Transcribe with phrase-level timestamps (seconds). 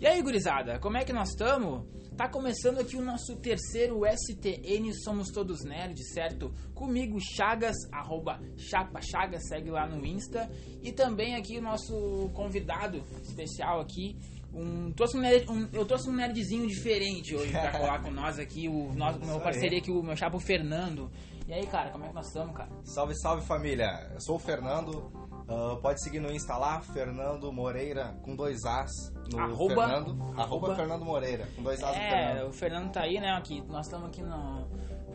[0.00, 1.84] E aí, gurizada, como é que nós estamos?
[2.16, 6.54] Tá começando aqui o nosso terceiro STN Somos Todos Nerds, certo?
[6.72, 10.48] Comigo, Chagas, arroba Chapa Chagas, segue lá no Insta.
[10.84, 14.16] E também aqui o nosso convidado especial aqui,
[14.54, 18.38] um, trouxe um, nerd, um, eu trouxe um nerdzinho diferente hoje pra colar com nós
[18.38, 21.10] aqui, o nosso, meu parceria aqui, o meu chapa o Fernando.
[21.48, 22.70] E aí, cara, como é que nós estamos, cara?
[22.84, 24.10] Salve, salve família!
[24.14, 25.27] Eu sou o Fernando.
[25.48, 30.10] Uh, pode seguir no Insta lá, Fernando Moreira, com dois As no Arroba- Fernando.
[30.22, 32.48] Arroba, arroba- Fernando Moreira, com dois As no É, Fernando.
[32.48, 33.30] o Fernando tá aí, né?
[33.32, 34.68] Aqui, nós estamos aqui no,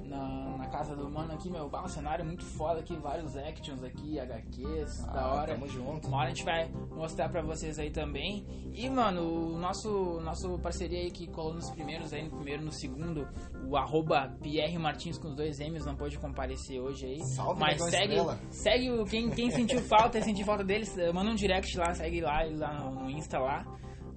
[0.06, 4.20] na casa do mano aqui, meu, bah, um cenário muito foda aqui, vários actions aqui,
[4.20, 5.54] HQs, da Ah, hora.
[5.54, 6.08] Tamo junto.
[6.08, 8.44] Uma hora a gente vai mostrar pra vocês aí também.
[8.74, 9.22] E, mano,
[9.54, 13.28] o nosso, nosso parceria aí que colou nos primeiros aí, no primeiro no segundo,
[13.70, 17.24] o arroba Pierre Martins com os dois M's, não pôde comparecer hoje aí.
[17.36, 18.40] Salve, Mas segue, Estrela.
[18.50, 22.42] segue o, quem, quem sentiu falta, sentiu falta deles, manda um direct lá, segue lá,
[22.58, 23.64] lá no, Insta lá.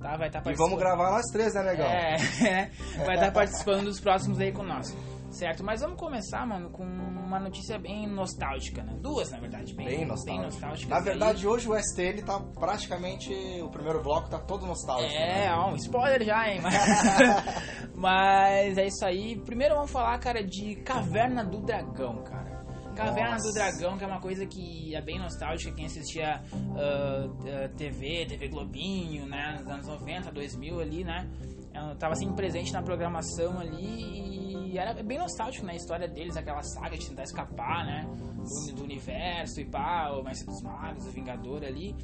[0.01, 1.87] Tá, vai estar E vamos gravar nós três, né, negão?
[1.87, 2.71] é,
[3.05, 4.95] vai estar participando dos próximos aí com nós.
[5.37, 5.63] Certo?
[5.63, 8.95] Mas vamos começar, mano, com uma notícia bem nostálgica, né?
[9.03, 10.47] Duas, na verdade, bem, Bem nostálgico.
[10.47, 11.03] nostálgicas Na aí.
[11.03, 13.35] verdade, hoje o STN tá praticamente.
[13.61, 15.13] O primeiro bloco tá todo nostálgico.
[15.13, 15.55] É, né?
[15.55, 16.61] ó, um spoiler já, hein?
[16.63, 16.75] Mas,
[17.95, 19.37] mas é isso aí.
[19.45, 22.57] Primeiro vamos falar, cara, de Caverna do Dragão, cara.
[22.95, 23.49] Caverna Nossa.
[23.49, 26.43] do Dragão, que é uma coisa que é bem nostálgica, quem assistia
[26.77, 31.29] ah, ah, TV, TV Globinho, né, nos anos 90, 2000 ali, né,
[31.77, 36.37] eu tava assim presente na programação ali e era bem nostálgico, né, a história deles,
[36.37, 41.07] aquela saga de tentar escapar, né, do, do universo e pá, o Mestre dos Magos,
[41.07, 41.95] o Vingador ali.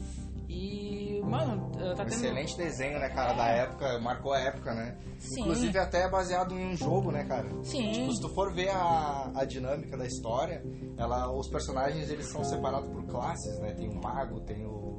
[0.49, 2.09] E, mano, tá Um tendo...
[2.09, 4.99] excelente desenho, né, cara, da época, marcou a época, né?
[5.19, 5.41] Sim.
[5.41, 7.49] Inclusive até é baseado em um jogo, né, cara?
[7.63, 7.91] Sim.
[7.93, 10.63] Tipo, se tu for ver a, a dinâmica da história,
[10.99, 13.73] ela, os personagens eles são separados por classes, né?
[13.73, 14.92] Tem o mago, tem o.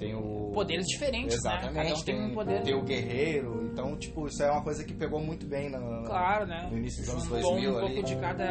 [0.00, 0.50] Tem o.
[0.52, 1.52] poderes diferentes, né?
[1.56, 2.62] Exatamente, Cada um tem, um poder.
[2.62, 3.70] tem o guerreiro.
[3.72, 6.66] Então, tipo, isso é uma coisa que pegou muito bem na, Claro, né?
[6.70, 7.86] no início dos anos Juntou 2000 um ali.
[7.94, 8.44] pouco de cada.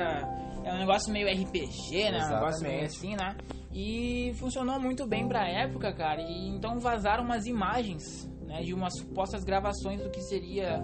[0.63, 2.25] É um negócio meio RPG, né?
[2.25, 2.85] Um negócio meio Exatamente.
[2.85, 3.35] assim, né?
[3.73, 6.21] E funcionou muito bem pra época, cara.
[6.21, 8.61] E então vazaram umas imagens, né?
[8.61, 10.81] De umas supostas gravações do que seria.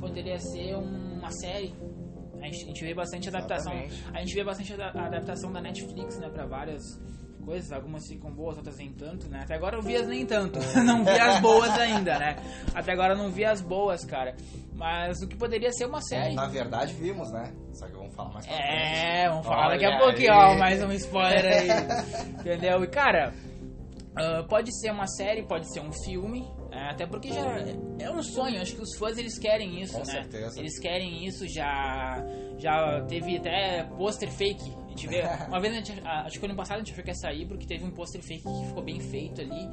[0.00, 1.74] Poderia ser uma série.
[2.40, 3.72] A gente, a gente vê bastante adaptação.
[3.72, 4.04] Exatamente.
[4.14, 6.28] A gente vê bastante ada- adaptação da Netflix, né?
[6.28, 6.82] Pra várias
[7.48, 7.72] coisas.
[7.72, 9.40] Algumas ficam boas, outras nem tanto, né?
[9.42, 10.58] Até agora eu vi as nem tanto.
[10.84, 12.36] não vi as boas ainda, né?
[12.74, 14.36] Até agora eu não vi as boas, cara.
[14.74, 16.34] Mas o que poderia ser uma série.
[16.34, 17.52] Na verdade, vimos, né?
[17.72, 18.70] Só que vamos falar mais pra frente.
[18.70, 20.54] É, vamos falar daqui a Olha pouquinho, aí.
[20.54, 21.68] ó, mais um spoiler aí.
[22.38, 22.84] entendeu?
[22.84, 23.32] E cara,
[24.14, 27.40] ah, pode ser uma série, pode ser um filme, é, até porque já
[27.98, 30.04] é um sonho, acho que os fãs eles querem isso, Com né?
[30.04, 30.58] certeza.
[30.58, 32.22] Eles querem isso, já
[32.58, 34.76] já teve até pôster fake.
[35.48, 37.66] Uma vez a gente, acho que ano passado a gente achou que ia sair porque
[37.66, 39.68] teve um pôster fake que ficou bem feito ali,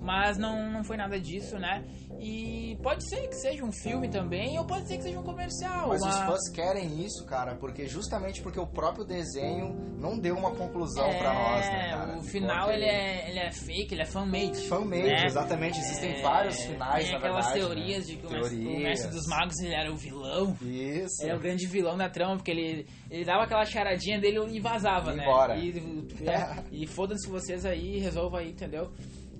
[0.00, 1.84] mas não, não foi nada disso, né?
[2.18, 5.88] E pode ser que seja um filme também, ou pode ser que seja um comercial.
[5.88, 10.50] Mas os fãs querem isso, cara, porque justamente porque o próprio desenho não deu uma
[10.54, 12.12] conclusão pra nós, né, cara?
[12.12, 14.68] É, O final ele é, ele é fake, ele é fan-made.
[14.68, 15.26] Fan-made, né?
[15.26, 15.78] exatamente.
[15.78, 17.60] Existem É, vários finais, Tem aquelas verdade.
[17.60, 18.14] teorias né?
[18.14, 18.82] de que o mestre, o Teorias.
[18.82, 20.56] mestre dos magos ele era o vilão.
[20.62, 21.22] Isso.
[21.22, 24.60] Ele é o grande vilão da trama, porque ele, ele dava aquela charadinha dele e
[24.72, 25.22] vazava, E né?
[25.24, 25.56] embora.
[25.56, 28.90] E, é, e foda-se vocês aí, resolva aí, entendeu?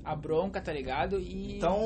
[0.02, 1.20] A bronca, tá ligado?
[1.20, 1.56] E.
[1.58, 1.78] Então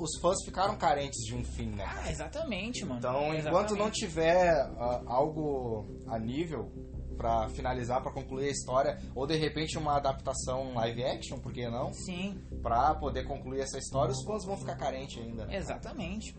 [0.00, 1.84] os fãs ficaram carentes de um fim, né?
[1.86, 2.98] Ah, exatamente, mano.
[2.98, 4.48] Então, enquanto não tiver
[4.78, 6.70] ah, algo a nível
[7.16, 11.68] pra finalizar, pra concluir a história, ou de repente uma adaptação live action, por que
[11.68, 11.92] não?
[11.92, 15.44] Sim, Pra poder concluir essa história, os fãs vão ficar carentes ainda.
[15.46, 15.56] né?
[15.56, 16.36] Exatamente.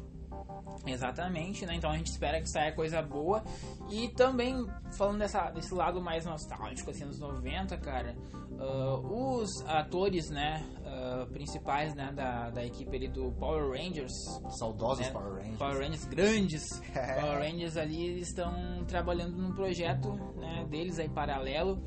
[0.86, 1.76] Exatamente, né?
[1.76, 3.44] Então a gente espera que saia coisa boa.
[3.90, 4.66] E também,
[4.98, 8.16] falando dessa, desse lado mais nostálgico, assim, dos 90, cara,
[8.60, 14.14] ah, os atores, né, ah, principais, né, da, da equipe ali do Power Rangers,
[14.58, 15.12] Saudosos É.
[15.12, 15.58] Power Rangers.
[15.58, 16.82] Power Rangers grandes,
[17.22, 21.82] Power Rangers ali, eles estão trabalhando num projeto, né, deles aí paralelo.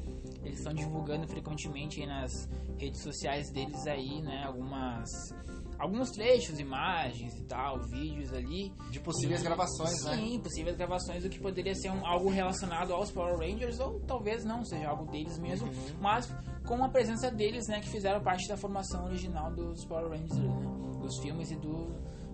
[0.44, 5.32] Eles estão divulgando frequentemente nas redes sociais deles aí, né, algumas
[5.82, 8.72] alguns trechos, imagens e tal, vídeos ali.
[8.90, 10.16] De possíveis E- gravações, né?
[10.16, 14.44] Sim, possíveis gravações do que poderia ser um- algo relacionado aos Power Rangers ou talvez
[14.44, 15.96] não, seja algo deles mesmo, Uhum.
[16.00, 16.32] mas
[16.66, 20.98] com a presença deles, né, que fizeram parte da formação original dos Power Rangers, né,
[21.00, 21.88] dos filmes e do,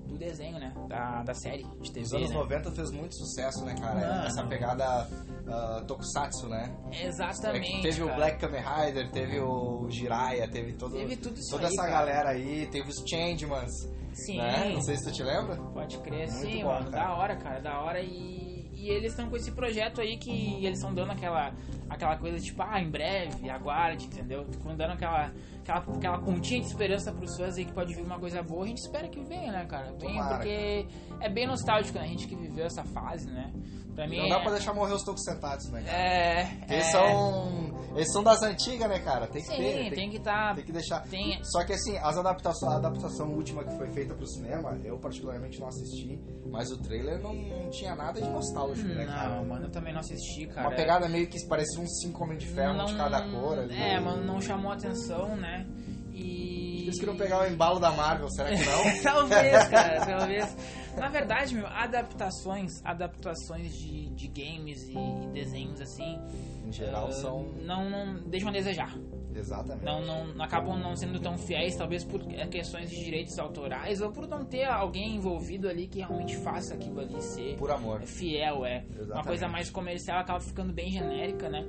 [0.08, 2.36] do desenho, né, da, da série de TV, Os anos né?
[2.36, 3.94] 90 fez muito sucesso, né, cara?
[4.00, 4.26] Mano.
[4.26, 5.08] Essa pegada
[5.46, 6.74] ah, tokusatsu, né?
[6.92, 7.70] É Exatamente.
[7.70, 8.16] que teve o cara.
[8.16, 11.92] Black Kamen Rider, teve o Jiraiya, teve todo, Teve tudo isso toda aí, essa cara.
[11.92, 14.38] galera aí, teve os Changemans, Sim.
[14.38, 14.72] né?
[14.74, 15.56] Não sei se tu te lembra.
[15.56, 16.90] Pode crer, Muito sim, bom, mano.
[16.90, 17.04] cara.
[17.04, 18.00] Da hora, cara, da hora.
[18.00, 21.52] E, E eles estão com esse projeto aí que eles estão dando aquela,
[21.90, 24.44] aquela coisa tipo, ah, em breve, aguarde, entendeu?
[24.50, 28.18] Ficam dando aquela, aquela, aquela pontinha de esperança pros fãs aí que pode vir uma
[28.20, 28.64] coisa boa.
[28.64, 29.92] A gente espera que venha, né, cara?
[30.00, 30.86] Venha, porque
[31.20, 32.04] é bem nostálgico, né?
[32.04, 33.52] A gente que viveu essa fase, né?
[33.96, 35.98] Pra mim Não é, dá pra deixar morrer os tocos sentados, né, cara?
[35.98, 37.76] é, Eles é- são.
[37.96, 39.26] Eles são das antigas, né, cara?
[39.26, 39.90] Tem que Sim, ter.
[39.92, 40.54] tem, que estar.
[40.54, 41.00] Tem que deixar.
[41.08, 44.96] Tem- Só que assim, as adaptações, a adaptação última que foi feita pro cinema, eu
[44.98, 46.16] particularmente não assisti,
[46.48, 49.36] mas o trailer não, não tinha nada de nostálgico, né, cara?
[49.36, 50.68] Não, mano, eu também não assisti, cara.
[50.68, 53.76] Uma pegada meio que parecia uns cinco homens de ferro, um de cada cor ali.
[53.76, 55.66] É, mano, não chamou atenção, né?
[56.12, 56.84] E.
[56.84, 59.02] Eles queriam pegar o embalo da Marvel, será que não?
[59.02, 60.56] talvez, cara, talvez.
[60.96, 66.18] Na verdade, meu, adaptações, adaptações de, de games e, e desenhos assim.
[66.66, 67.52] em geral ah, são.
[67.62, 68.96] Não, não deixam a desejar.
[69.38, 69.84] Exatamente.
[69.84, 74.10] Não, não acabam não sendo tão fiéis, talvez por eh, questões de direitos autorais ou
[74.12, 78.02] por não ter alguém envolvido ali que realmente faça aquilo ali ser Por amor.
[78.02, 78.84] fiel, é.
[78.88, 79.26] Uma Exatamente.
[79.26, 81.64] coisa mais comercial acaba ficando bem genérica, né?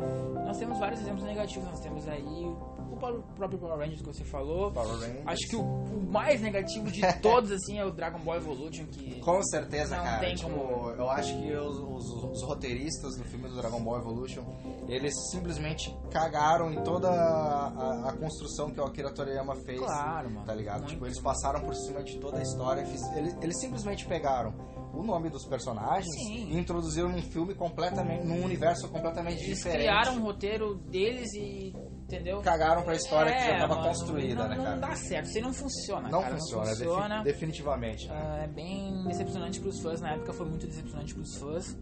[0.45, 2.79] Nós temos vários exemplos negativos, nós temos aí o,
[3.35, 4.73] próprio Power Rangers que você falou.
[5.25, 9.19] Acho que o, o mais negativo de todos, assim, é o Dragon Ball Evolution, que...
[9.21, 10.19] Com certeza, Não cara.
[10.19, 13.99] tem tipo, como- eu acho que os, os- os roteiristas do filme do Dragon Ball
[13.99, 14.43] Evolution,
[14.89, 17.09] eles simplesmente cagaram em toda
[17.67, 19.79] a, a- construção que o Akira Toriyama fez.
[19.79, 20.45] Claro, mano.
[20.45, 20.79] Tá ligado?
[20.79, 20.91] Muito.
[20.91, 22.85] Tipo, eles passaram por cima de toda a história.
[22.85, 24.53] fiz- eles, eles simplesmente pegaram
[24.93, 26.49] o nome dos personagens Sim.
[26.49, 28.25] e introduziram num filme completamente.
[28.25, 29.79] num universo completamente Eles diferente.
[29.81, 31.73] criaram um roteiro deles e...
[32.09, 32.41] Entendeu?
[32.41, 34.77] Cagaram pra história que já É, tava mano, construída, não, né, Não cara?
[34.77, 36.33] dá certo, isso aí não funciona, Não cara.
[36.37, 37.23] funciona, Não defi- funciona.
[37.23, 38.07] definitivamente.
[38.07, 38.15] né?
[38.15, 41.77] Ah, é bem decepcionante pros fãs, na época foi muito decepcionante pros fãs.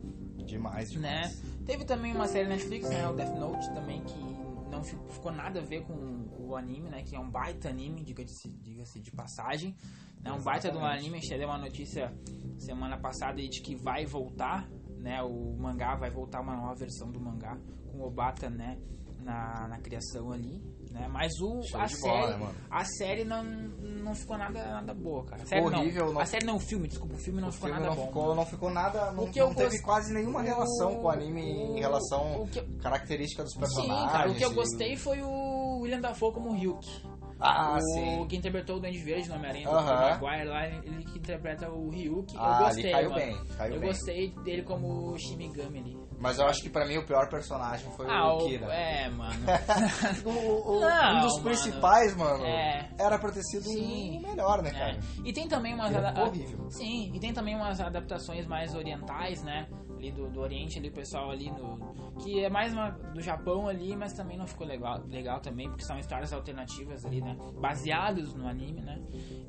[0.45, 1.21] Demais, né?
[1.21, 1.41] demais.
[1.65, 4.36] Teve também uma série Netflix, né, o Death Note também, que
[4.77, 5.93] não fi- ficou nada a ver com
[6.39, 9.75] o anime, né, que é um baita anime, diga-se diga de passagem,
[10.21, 12.13] né, um baita de um anime, a gente deu uma notícia
[12.57, 14.69] semana passada de que vai voltar,
[14.99, 17.57] né, o mangá vai voltar uma nova versão do mangá
[17.91, 18.77] com o Obata, né,
[19.27, 23.43] na, na criação ali, né, mas o, Show a série, bola, né, a série não,
[23.43, 25.43] não ficou nada, nada boa, cara.
[25.43, 27.51] A série horrível, não, não- a série não, o filme, desculpa, o filme não o
[27.51, 28.07] ficou filme nada não bom.
[28.07, 31.03] ficou, não ficou nada, não, O que eu não teve gost- quase nenhuma relação com
[31.03, 34.11] o anime em relação o que- característica dos Sim, personagens.
[34.11, 36.87] cara, o que eu e- gostei foi o William Dafoe como Ryuk.
[37.39, 38.25] Ah, o sim.
[38.27, 40.19] que interpretou o Duende Verde no Homem-Aranha, do Aham.
[40.19, 42.33] Maguire lá, ele que interpreta o Ryuk.
[42.35, 43.21] Ah, eu gostei, caiu mano.
[43.21, 43.89] bem, caiu eu bem.
[43.89, 46.06] gostei dele como Shinigami ali.
[46.19, 48.65] Mas eu acho que pra mim o pior personagem foi Ah, o o, Kira.
[48.73, 49.33] é, mano.
[50.25, 51.43] O- o- Não, um dos mano.
[51.43, 52.89] principais, mano, É.
[52.99, 54.17] era pra ter sido Sim.
[54.17, 54.73] o melhor, né, É.
[54.73, 54.99] cara?
[55.23, 56.69] E tem também umas Ficou ada- horrível.
[56.71, 59.67] Sim, e tem também umas adaptações mais orientais, né?
[59.97, 61.77] Ali do, do Oriente, ali o pessoal ali no.
[62.21, 65.83] Que é mais uma, do Japão ali, mas também não ficou legal, legal também, porque
[65.83, 67.35] são histórias alternativas ali, né?
[67.59, 68.99] Baseados no anime, né?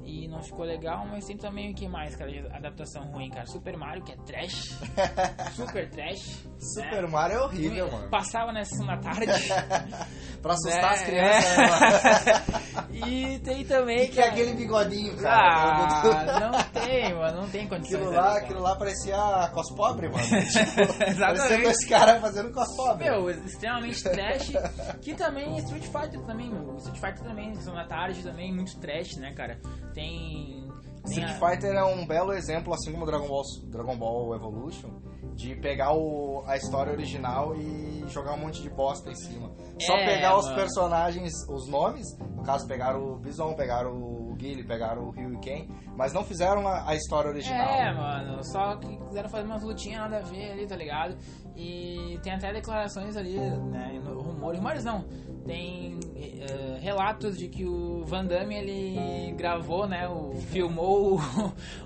[0.04, 3.46] E não ficou legal, mas tem também o que mais, cara, de adaptação ruim, cara.
[3.46, 4.78] Super Mario, que é trash.
[5.54, 6.44] super trash.
[6.58, 7.08] Super né?
[7.08, 8.08] Mario é horrível, mano.
[8.08, 9.26] Passava nessa sessão da tarde.
[10.40, 10.88] Pra assustar né?
[10.88, 12.86] as crianças, mano?
[13.06, 14.04] e tem também.
[14.04, 16.38] E que é cara- aquele bigodinho, cara.
[16.38, 17.94] Ah, não tem, mano, não tem condições.
[18.02, 19.16] Aquilo lá, aquilo lá parecia
[19.52, 20.22] cos pobre, mano.
[20.48, 21.62] Tipo, Exatamente.
[21.62, 23.04] dois caras fazendo pobre.
[23.04, 24.52] Meu, extremamente trash.
[25.00, 26.76] que também é Street Fighter também, meu.
[26.76, 29.60] Street Fighter também, sessão da tarde também, muito trash, né, cara?
[29.94, 30.68] Tem.
[31.04, 34.90] tem Street a- Fighter é um belo exemplo, assim como Dragon Ball, Dragon Ball Evolution,
[35.34, 39.50] de pegar o, a história original e jogar um monte de bosta em cima.
[39.80, 40.56] Só É, pegar os mano.
[40.56, 45.38] personagens, os nomes, no caso pegaram o Bison, pegaram o Guile, pegaram o Ryu e
[45.38, 45.66] Ken,
[45.96, 47.68] mas não fizeram a, a história original.
[47.68, 51.16] É, mano, só que quiseram fazer umas lutinhas nada a ver ali, tá ligado?
[51.56, 54.00] E tem até declarações ali, né?
[54.04, 55.04] Rumores, rumores não.
[55.44, 60.06] Tem eh, relatos de que o Van Damme ele gravou, né?
[60.06, 61.24] O, filmou o,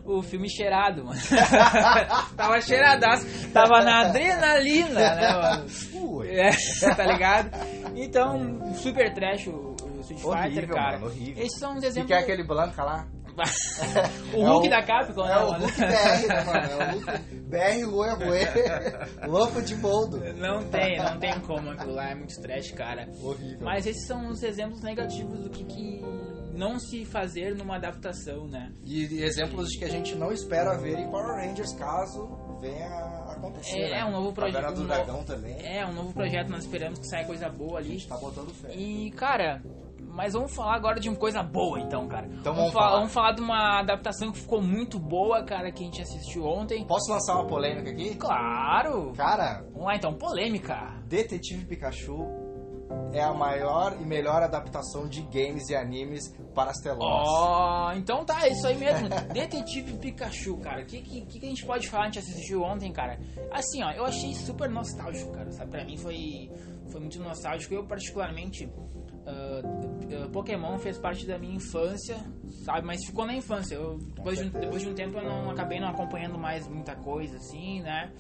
[0.19, 1.19] o filme cheirado, mano.
[2.37, 5.67] tava cheiradaço, tava na adrenalina, né, mano?
[6.27, 6.51] É,
[6.95, 7.51] tá ligado?
[7.95, 9.72] Então, super trash o
[10.15, 10.93] Street Fighter, Horrível, cara.
[10.99, 11.45] mano, horrível.
[11.45, 12.07] Esses são E exemplos.
[12.07, 13.07] que é aquele Blanca lá?
[14.35, 15.53] o É Hulk o- da Capcom, né, É o?
[15.53, 16.71] Hulk BR, né, mano?
[16.71, 20.19] É o Hulk BR Rue, Louco de boldo.
[20.35, 23.09] Não tem, não tem como aquilo lá, é muito trash, cara.
[23.23, 23.59] Horrível.
[23.63, 26.03] Mas esses são os exemplos negativos do que, que
[26.55, 28.71] não se fazer numa adaptação, né?
[28.85, 32.29] E, exemplos de que a gente não espera ver em Power Rangers caso
[32.61, 33.79] venha a acontecer.
[33.79, 34.01] É, né?
[34.01, 35.57] é um novo projeto, do um Dragão novo- também.
[35.67, 37.93] É, um novo projeto, nós esperamos que saia coisa boa A ali.
[37.93, 38.75] gente tá botando fé.
[38.75, 39.63] E, cara,
[40.13, 42.27] mas vamos falar agora de uma coisa boa, então, cara.
[42.27, 42.97] Então vamos, vamos falar.
[42.97, 46.87] vamos falar de uma adaptação que ficou muito boa, cara, que a gente assistiu ontem.
[46.87, 48.15] Posso lançar uma polêmica aqui?
[48.17, 49.13] Claro!
[49.17, 51.03] Cara, Vamos lá, então, polêmica.
[51.07, 52.25] Detetive Pikachu
[53.13, 57.29] é a maior e melhor adaptação de games e animes para as telonas.
[57.29, 59.09] Ó, então tá, é isso aí mesmo.
[59.33, 60.83] Detetive Pikachu, cara.
[60.83, 62.05] O que, que, que a gente pode falar?
[62.05, 63.19] A gente assistiu ontem, cara.
[63.51, 65.51] Assim, ó, eu achei super nostálgico, cara.
[65.53, 65.71] Sabe?
[65.71, 66.51] Pra mim foi,
[66.91, 67.75] foi muito nostálgico.
[67.75, 69.92] Eu, particularmente, uh,
[70.33, 72.17] Pokémon fez parte da minha infância,
[72.65, 72.87] sabe?
[72.87, 73.75] Mas ficou na infância.
[73.75, 76.95] Eu, depois, de, um- depois de um tempo eu não acabei não acompanhando mais muita
[76.97, 78.13] coisa, assim, né?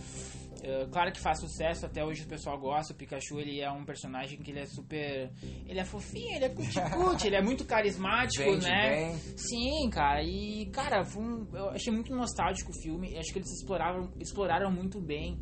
[0.65, 2.93] Uh, claro que faz sucesso, até hoje o pessoal gosta.
[2.93, 5.33] O Pikachu ele é um personagem que ele é super.
[5.67, 8.91] Ele é fofinho, ele é cuticute, ele é muito carismático, Vende né?
[8.91, 9.17] bem.
[9.37, 13.19] Sim, cara, e cara, foi um- eu achei muito nostálgico o filme.
[13.19, 15.37] Acho que eles exploraram, exploraram muito bem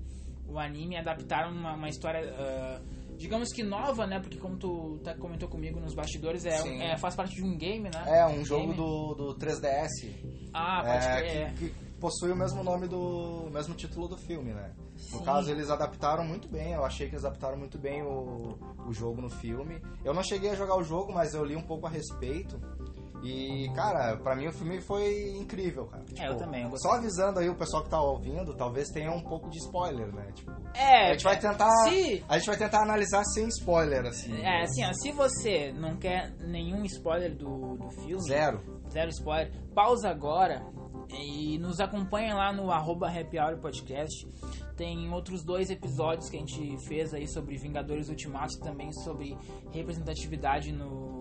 [0.49, 2.81] o anime, adaptaram uma, uma história, ah,
[3.21, 4.19] digamos que nova, né?
[4.19, 6.83] Porque como tu tá, comentou comigo nos bastidores, é, um- Sim.
[6.83, 8.03] é, faz parte de um game, né?
[8.07, 8.77] É um jogo Game.
[8.77, 10.49] do, do 3DS.
[10.55, 12.99] Ah, pode é, que, que possui o mesmo nome do.
[13.47, 14.73] o mesmo título do filme, né?
[15.13, 15.25] No Sim.
[15.25, 19.21] caso, eles adaptaram muito bem, eu achei que eles adaptaram muito bem o, o jogo
[19.21, 19.81] no filme.
[20.03, 22.59] Eu não cheguei a jogar o jogo, mas eu li um pouco a respeito.
[23.23, 26.03] E, cara, pra mim o filme foi incrível, cara.
[26.05, 26.71] Tipo, É, eu também, eu.
[26.79, 30.33] Só avisando aí o pessoal que tá ouvindo, talvez tenha um pouco de spoiler, né?
[30.33, 31.71] Tipo, É, a gente vai tentar.
[31.89, 34.35] Se, A gente vai tentar analisar sem spoiler, assim.
[34.41, 38.61] é, assim, ó, se você não quer nenhum spoiler do, do filme, Zero.
[38.91, 40.65] zero spoiler, pausa agora
[41.11, 44.27] e nos acompanha lá no arroba Happy Hour Podcast.
[44.77, 49.37] Tem outros dois episódios que a gente fez aí sobre Vingadores Ultimato e também sobre
[49.73, 51.20] representatividade no,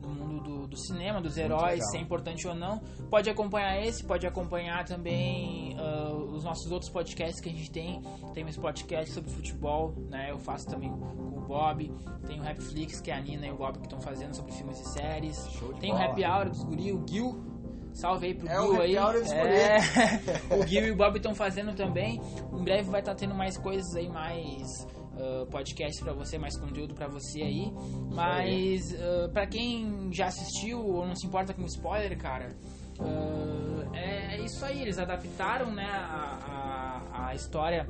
[0.00, 2.78] no mundo do, do cinema, dos heróis, se é importante ou não.
[3.10, 8.02] Pode acompanhar esse, pode acompanhar também ah, os nossos outros podcasts que a gente tem.
[8.34, 10.30] Tem esse podcast sobre futebol, né?
[10.30, 11.92] Eu faço também com o Bob.
[12.26, 14.80] Tem o Rapflix, que é a Nina e o Bob que estão fazendo sobre filmes
[14.80, 15.36] e séries.
[15.80, 16.06] Tem o bola.
[16.06, 17.50] Happy Hour dos Guri, o Gil.
[17.92, 18.96] Salve aí pro É o Gil aí.
[18.96, 19.78] É,
[20.54, 22.20] o Gil e o Bob estão fazendo também.
[22.52, 24.86] Em breve vai estar tendo mais coisas aí, mais
[25.20, 27.72] uh, podcasts pra você, mais conteúdo pra você aí.
[28.10, 32.56] Mas uh, pra quem já assistiu ou não se importa com spoiler, cara,
[32.98, 34.80] uh, é, isso aí.
[34.82, 37.86] Eles adaptaram né, a, a, a história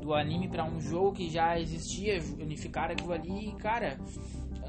[0.00, 3.98] do anime pra um jogo que já existia, unificaram aquilo ali e, cara.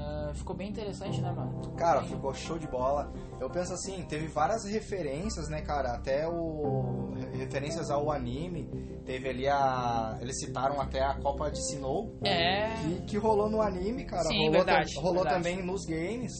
[0.00, 1.72] Uh, ficou bem interessante, né, mano?
[1.76, 3.12] Cara, ficou show de bola.
[3.40, 5.92] Eu penso assim, teve várias referências, né, cara?
[5.92, 7.12] Até o.
[7.14, 8.68] re- referências ao anime.
[9.04, 10.18] Teve ali a.
[10.20, 12.12] Eles citaram até a Copa de Sinnoh.
[12.24, 12.68] É.
[12.76, 14.24] Que, que rolou no anime, cara.
[14.24, 15.42] Sim, rolou verdade, tam- rolou verdade.
[15.44, 16.32] também nos games.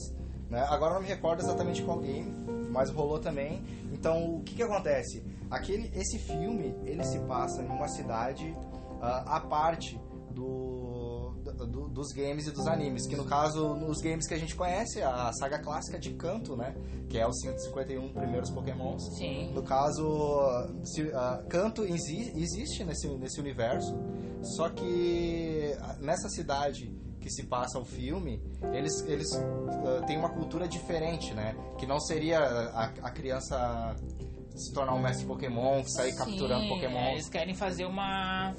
[0.49, 0.65] Né?
[0.69, 2.29] Agora eu não me recordo exatamente qual game,
[2.71, 3.63] mas rolou também.
[3.93, 5.23] Então, o que que acontece?
[5.49, 8.53] Aquele, esse filme, ele se passa em uma cidade
[9.01, 9.97] ah, à parte
[10.31, 10.80] do,
[11.65, 13.05] do- dos games e dos animes.
[13.07, 16.75] Que no caso, nos games que a gente conhece, a saga clássica de Kanto, né?
[17.09, 19.03] Que é os 151 primeiros pokémons.
[19.17, 19.51] Sim.
[19.53, 20.47] No caso,
[20.83, 23.93] se, ah, Kanto exi- existe nesse, nesse universo,
[24.41, 28.41] só que nessa cidade que se passa o filme,
[28.73, 31.55] eles, eles ah, têm uma cultura diferente, né?
[31.77, 33.95] Que não seria a, a criança
[34.55, 36.97] se tornar um mestre Pokémon, sair capturando Sim, Pokémon.
[36.97, 38.53] é, eles querem fazer uma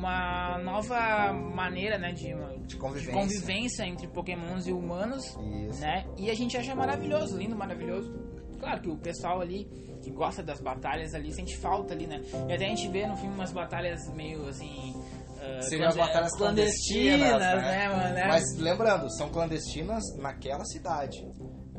[0.00, 3.12] uma nova maneira, né, de, De de convivência.
[3.12, 5.24] convivência entre Pokémons e humanos,
[5.68, 5.80] Isso.
[5.80, 6.06] né?
[6.16, 8.12] E a gente acha maravilhoso, lindo, maravilhoso.
[8.58, 9.64] Claro que o pessoal ali
[10.02, 12.20] que gosta das batalhas ali sente falta ali, né?
[12.48, 14.94] E até a gente vê no filme umas batalhas meio assim.
[15.40, 18.18] ah, Seriam as batalhas clandestinas, né, mano?
[18.18, 21.26] É- Mas lembrando, são clandestinas naquela cidade.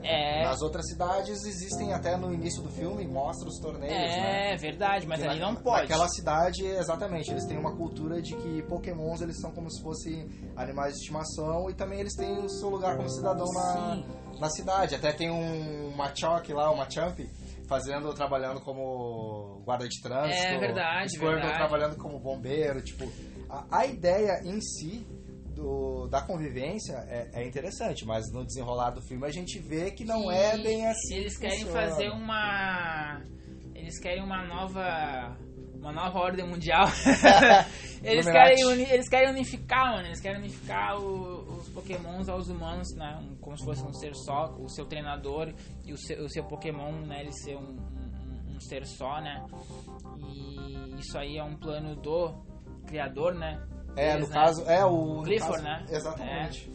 [0.04, 4.54] É, Nas outras cidades existem até no início do filme, mostra os torneios, né?
[4.54, 5.84] é verdade, mas ali na- não pode.
[5.84, 10.28] Naquela cidade, exatamente, eles têm uma cultura de que pokémons eles são como se fossem
[10.56, 14.04] animais de estimação e também eles têm o seu lugar como cidadão na,
[14.40, 14.96] na cidade.
[14.96, 17.20] Até tem um Machoke lá, uma Champ,
[17.68, 20.48] fazendo, trabalhando como guarda de trânsito.
[20.48, 21.58] É verdade, Squirtle verdade.
[21.58, 23.06] trabalhando como bombeiro, tipo...
[23.50, 25.06] A, a ideia em si
[25.56, 30.04] do, da convivência é, é interessante, mas no desenrolar do filme a gente vê que
[30.06, 31.16] não é bem assim.
[31.16, 31.88] Eles que querem funciona.
[31.90, 33.22] fazer uma.
[33.76, 35.38] Eles querem uma nova.
[35.76, 36.86] Uma nova ordem mundial.
[38.04, 40.06] eles, querem uni- eles querem unificar, mano.
[40.08, 43.18] Eles querem unificar o- os pokémons aos humanos, né?
[43.20, 45.52] Um- como se fosse um ser só, o seu treinador
[45.84, 47.22] e o seu, o seu pokémon, né?
[47.22, 49.44] Ele ser um, um- um ser só, né?
[50.20, 52.32] E isso aí é um plano do
[52.86, 53.60] criador, né?
[53.96, 54.34] É, no né?
[54.34, 55.22] caso, é o.
[55.24, 55.86] Clifford, caso- né?
[55.90, 56.72] Exatamente.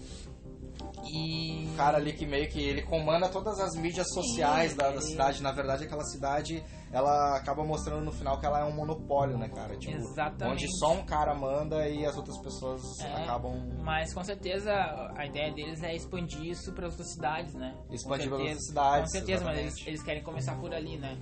[1.08, 5.42] E cara ali que meio que ele comanda todas as mídias sociais da, da cidade.
[5.42, 9.48] Na verdade, aquela cidade, ela acaba mostrando no final que ela é um monopólio, né,
[9.48, 9.76] cara?
[9.76, 10.64] Tipo, Exatamente.
[10.64, 13.22] onde só um cara manda e as outras pessoas É.
[13.22, 13.54] acabam
[13.84, 14.72] Mas com certeza
[15.14, 17.74] a ideia deles é expandir isso para outras cidades, né?
[17.92, 18.34] as certeza.
[18.34, 19.12] outras cidades.
[19.12, 19.88] Com certeza, mas eles, exatamente.
[19.90, 21.16] eles querem começar por ali, né?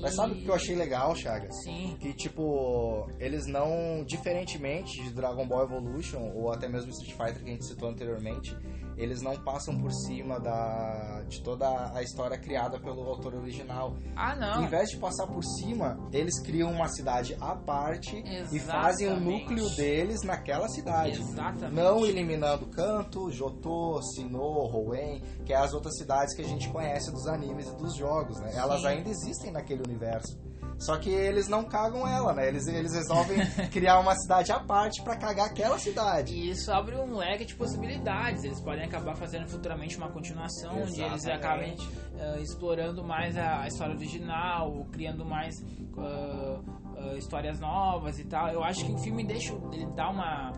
[0.00, 1.54] Mas sabe o que eu achei legal, Chagas?
[1.62, 1.96] Sim.
[2.00, 7.50] Que, tipo, eles não, diferentemente de Dragon Ball Evolution ou até mesmo Street Fighter que
[7.50, 8.56] a gente citou anteriormente,
[8.96, 13.94] eles não passam por cima da, de toda a história criada pelo autor original.
[14.16, 14.68] Ah, Em não.
[14.68, 18.16] vez de passar por cima, eles criam uma cidade à parte
[18.52, 19.40] e fazem o Exatamente.
[19.42, 21.20] núcleo deles naquela cidade.
[21.20, 21.74] Exatamente.
[21.74, 27.10] Não eliminando Kanto, Johto, Sinnoh, Hoenn, que é as outras cidades que a gente conhece
[27.10, 28.52] dos animes e dos jogos, né?
[28.54, 28.86] Elas Sim.
[28.88, 30.38] ainda existem naquele universo.
[30.78, 32.48] Só que eles não cagam ela, né?
[32.48, 33.38] Eles, eles resolvem
[33.72, 36.34] criar uma cidade à parte pra cagar aquela cidade.
[36.34, 38.44] E isso abre um leque de possibilidades.
[38.44, 41.32] Eles podem acabar fazendo futuramente uma continuação, onde eles Exatamente.
[41.32, 41.76] acabem
[42.20, 45.54] ah, explorando mais a, a história original, criando mais
[45.96, 46.60] ah,
[46.96, 48.48] ah, histórias novas e tal.
[48.48, 50.52] Eu acho que o filme deixa, ele dá uma,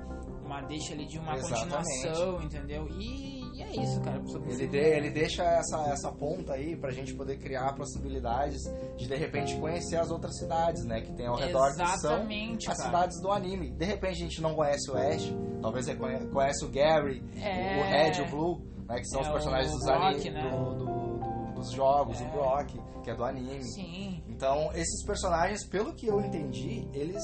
[0.45, 1.75] uma deixa ali de uma Exatamente.
[1.75, 2.89] continuação, entendeu?
[2.91, 4.23] E, e é isso, cara.
[4.49, 8.63] Ele, de- ele deixa essa, essa ponta aí pra gente poder criar possibilidades
[8.97, 11.01] de de repente conhecer as outras cidades, né?
[11.01, 12.89] Que tem ao redor que são Exatamente, as cara.
[12.89, 13.71] cidades do anime.
[13.71, 17.81] De repente a gente não conhece o Ash, talvez você conhece o Gary, É.
[17.81, 18.99] o Red o Blue, né?
[18.99, 20.51] Que são É, os personagens dos anime, né?
[20.51, 22.25] do- do- do- dos jogos, É.
[22.25, 22.71] o Brock,
[23.03, 23.65] que é do anime.
[23.65, 24.23] Sim.
[24.29, 27.23] Então, esses personagens, pelo que eu entendi, eles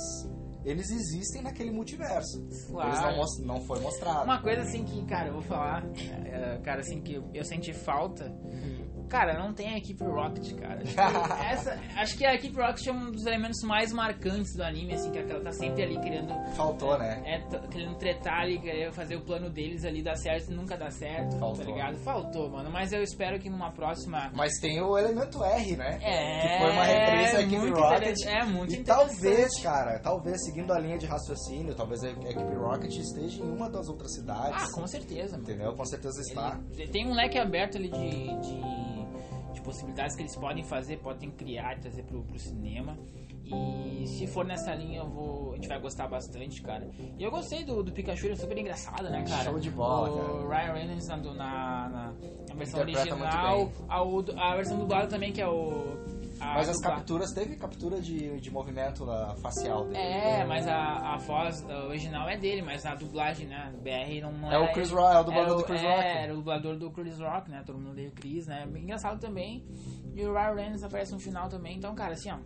[0.65, 2.43] eles existem naquele multiverso.
[2.69, 2.91] Claro.
[2.91, 4.25] Eles não, mos- não foi mostrado.
[4.25, 5.85] Uma coisa assim que, cara, eu vou falar,
[6.25, 8.35] é, cara, assim, que eu, eu senti falta.
[9.09, 10.81] Cara, não tem a equipe Rocket, cara.
[10.83, 11.01] Acho que,
[11.53, 15.11] essa, acho que a equipe Rocket é um dos elementos mais marcantes do anime, assim,
[15.11, 16.35] que ela tá sempre ali querendo.
[16.55, 17.23] Faltou, né?
[17.25, 20.77] É, t- querendo tretar ali, querer fazer o plano deles ali dar certo e nunca
[20.77, 21.65] dá certo, Faltou.
[21.65, 21.97] tá ligado?
[21.99, 22.71] Faltou, mano.
[22.71, 24.31] Mas eu espero que numa próxima.
[24.35, 25.99] Mas tem o elemento R, né?
[26.03, 28.17] É, que foi uma referência à equipe muito Rocket.
[28.27, 28.85] É muito e interessante.
[29.21, 33.69] talvez, cara, talvez seguindo a linha de raciocínio, talvez a equipe Rocket esteja em uma
[33.71, 34.63] das outras cidades.
[34.63, 35.43] Ah, com certeza, mano.
[35.45, 35.73] Entendeu?
[35.75, 36.59] Com certeza está.
[36.73, 38.61] Ele- tem um leque aberto ali de, de,
[39.55, 42.99] de possibilidades que eles podem fazer, podem criar e trazer pro, pro cinema.
[43.47, 46.89] E se for nessa linha, eu vou, a gente vai gostar bastante, cara.
[47.19, 49.45] E eu gostei do, do Pikachu, ele é super engraçado, né, cara?
[49.45, 52.13] Show de bola, o Ryan Reynolds na, na, na,
[52.49, 56.14] na versão Interpreta original, a, a versão dublada também, que é o.
[56.41, 59.99] a Mas as capturas, teve captura de, de movimento ah, facial dele.
[59.99, 63.73] É, mas a, a voz ah, original é dele, mas a dublagem, né?
[63.83, 64.91] BR não, não É o era Chris.
[64.91, 66.07] Rock, é o dublador do Chris é, Rock.
[66.07, 67.63] Era o dublador do Chris Rock, né?
[67.65, 68.67] Todo mundo o Chris, né?
[68.75, 69.65] Engraçado também.
[70.15, 71.77] E o Ryan Reynolds aparece no final também.
[71.77, 72.39] Então, cara, assim, ó.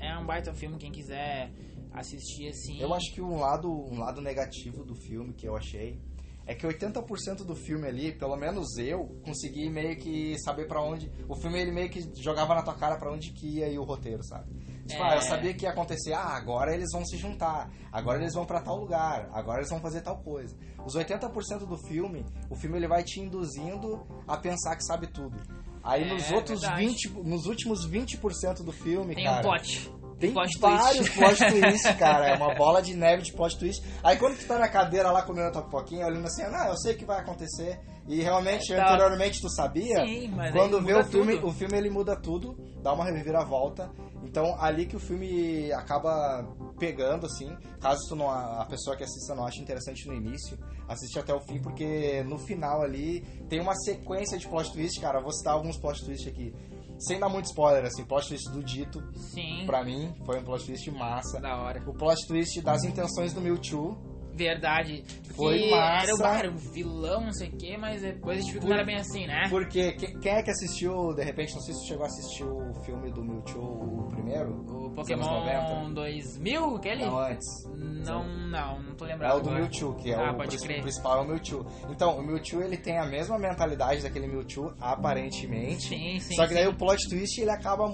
[0.00, 1.50] É um baita filme, quem quiser
[1.92, 2.80] assistir, assim.
[2.80, 5.98] Eu acho que um lado, um lado negativo do filme que eu achei
[6.46, 11.10] é que 80% do filme ali, pelo menos eu, consegui meio que saber pra onde.
[11.28, 13.84] O filme ele meio que jogava na tua cara pra onde que ia ir o
[13.84, 14.54] roteiro, sabe?
[14.86, 15.12] Tipo, É.
[15.12, 18.46] ah, eu sabia que ia acontecer, ah, agora eles vão se juntar, agora eles vão
[18.46, 20.56] pra tal lugar, agora eles vão fazer tal coisa.
[20.84, 25.36] Os 80% do filme, o filme ele vai te induzindo a pensar que sabe tudo.
[25.82, 26.86] Aí É, nos outros verdade.
[26.86, 29.90] 20, nos últimos 20% do filme, Tem cara, um pote.
[30.18, 31.18] Tem plot vários twist.
[31.18, 32.28] plot twists, cara.
[32.28, 33.82] É uma bola de neve de plot twist.
[34.02, 36.76] Aí quando tu tá na cadeira lá comendo a tua pipoquinha, olhando assim, ah, eu
[36.76, 37.78] sei o que vai acontecer.
[38.08, 38.92] E realmente, É, tá.
[38.92, 40.04] anteriormente tu sabia.
[40.06, 41.48] Sim, mas quando vê o filme, tudo.
[41.48, 43.90] o filme ele muda tudo, dá uma reviravolta.
[44.22, 46.46] Então, ali que o filme acaba
[46.78, 47.56] pegando, assim.
[47.80, 50.56] Caso tu não, a pessoa que assista não ache interessante no início,
[50.88, 55.18] assiste até o fim, porque no final ali tem uma sequência de plot twist, cara.
[55.18, 56.54] Eu vou citar alguns plot twists aqui.
[56.98, 59.64] Sem dar muito spoiler, assim, plot twist do Dito, Sim.
[59.66, 61.40] pra mim, foi um plot twist massa.
[61.40, 61.82] Da hora.
[61.86, 63.96] O plot twist das intenções do Mewtwo.
[64.36, 65.02] Verdade.
[65.34, 66.04] Foi massa.
[66.06, 68.66] Era o, cara, o vilão, não sei o que, mas depois a gente viu que
[68.68, 69.44] não era bem assim, né?
[69.50, 72.72] Porque que- quem é que assistiu, de repente, não sei se chegou a assistir o
[72.84, 74.50] filme do Mewtwo, o primeiro?
[74.86, 77.04] O Pokémon 2000, aquele?
[77.04, 77.46] Não, antes.
[77.76, 79.36] Não, não, não tô É lembrado.
[79.36, 79.60] o do agora.
[79.64, 80.80] Mewtwo, que é Ah, o, pode crer.
[80.80, 81.66] principal é o Mewtwo.
[81.90, 85.88] Então, o Mewtwo ele tem a mesma mentalidade daquele Mewtwo, aparentemente.
[85.88, 86.34] Sim, sim.
[86.34, 86.70] Só que daí sim.
[86.70, 87.86] o plot twist ele acaba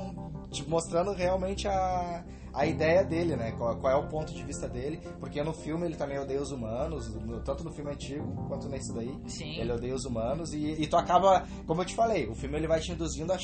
[0.50, 3.52] tipo, mostrando realmente a, a ideia dele, né?
[3.52, 5.00] Qual, qual é o ponto de vista dele.
[5.18, 8.92] Porque no filme ele também odeia os humanos, no- tanto no filme antigo quanto nesse
[8.94, 9.16] daí.
[9.26, 9.56] Sim.
[9.58, 12.66] Ele odeia os humanos e, e tu acaba, como eu te falei, o filme ele
[12.66, 13.38] vai te induzindo a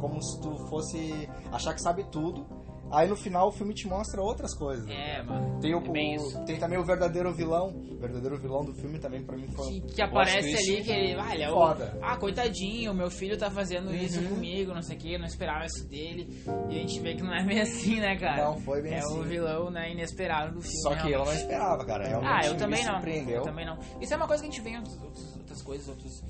[0.00, 2.46] como se tu fosse achar que sabe tudo.
[2.92, 4.88] Aí no final o filme te mostra outras coisas.
[4.88, 5.58] É, mano.
[5.60, 6.44] Tem, o, é o- isso.
[6.44, 7.68] tem também o verdadeiro vilão.
[7.68, 10.90] O verdadeiro vilão do filme também pra mim foi Que, que aparece twist ali que
[10.92, 11.98] ele, ah, ele é o, Foda.
[12.02, 14.28] ah, coitadinho, meu filho tá fazendo isso Uhum.
[14.28, 16.42] comigo, não sei o que, eu não esperava isso dele.
[16.70, 18.44] E a gente vê que não é bem assim, né, cara?
[18.44, 19.18] Não foi bem é assim.
[19.18, 20.76] o vilão, né, inesperado do filme.
[20.82, 21.34] Só que eu realmente.
[21.34, 22.06] não esperava, cara.
[22.06, 23.00] Realmente Ah, eu também não.
[23.28, 23.78] Eu também não.
[24.00, 26.22] Isso é uma coisa que a gente vê em outros- outras coisas, outros,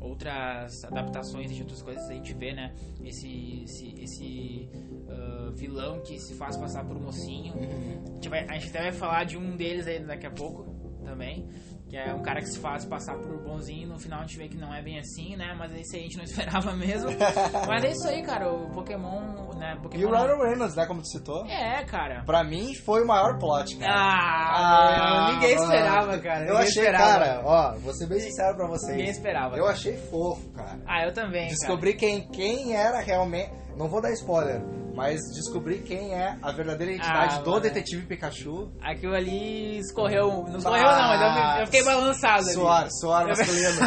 [0.00, 2.08] outras adaptações de outras coisas.
[2.08, 2.72] A gente vê, né?
[3.02, 4.68] Esse, esse, esse
[5.08, 7.54] ah, vilão que se faz passar por mocinho.
[7.54, 8.02] Uhum.
[8.04, 10.64] A gente, vai, a gente até vai falar de um deles aí daqui a pouco
[11.04, 11.48] também.
[11.88, 14.48] Que é um cara que se faz passar por bonzinho no final a gente vê
[14.48, 15.54] que não é bem assim, né?
[15.56, 17.10] Mas esse aí a gente não esperava mesmo.
[17.68, 18.50] Mas é isso aí, cara.
[18.50, 19.78] O Pokémon, né?
[19.82, 21.46] Pokémon E o Ryan Reynolds, né, como tu citou?
[21.46, 22.24] É, cara.
[22.24, 23.92] Pra mim foi o maior plot, cara.
[23.94, 26.46] Ah, meu, ninguém esperava, cara.
[26.46, 27.04] Eu achei, esperava.
[27.04, 28.96] cara, ó, vou ser bem sincero pra vocês.
[28.96, 29.56] Ninguém esperava.
[29.56, 30.80] Eu achei fofo, cara.
[30.86, 31.48] Ah, eu também.
[31.48, 33.52] Descobri quem, quem era realmente.
[33.76, 34.62] Não vou dar spoiler,
[34.94, 37.62] mas descobri quem é a verdadeira identidade Ah, do mano.
[37.62, 38.70] detetive Pikachu.
[38.80, 40.44] Aquilo ali escorreu.
[40.48, 42.52] Não escorreu, Ah, não, mas eu, eu fiquei balançado ali.
[42.54, 43.80] Suar, suar masculino.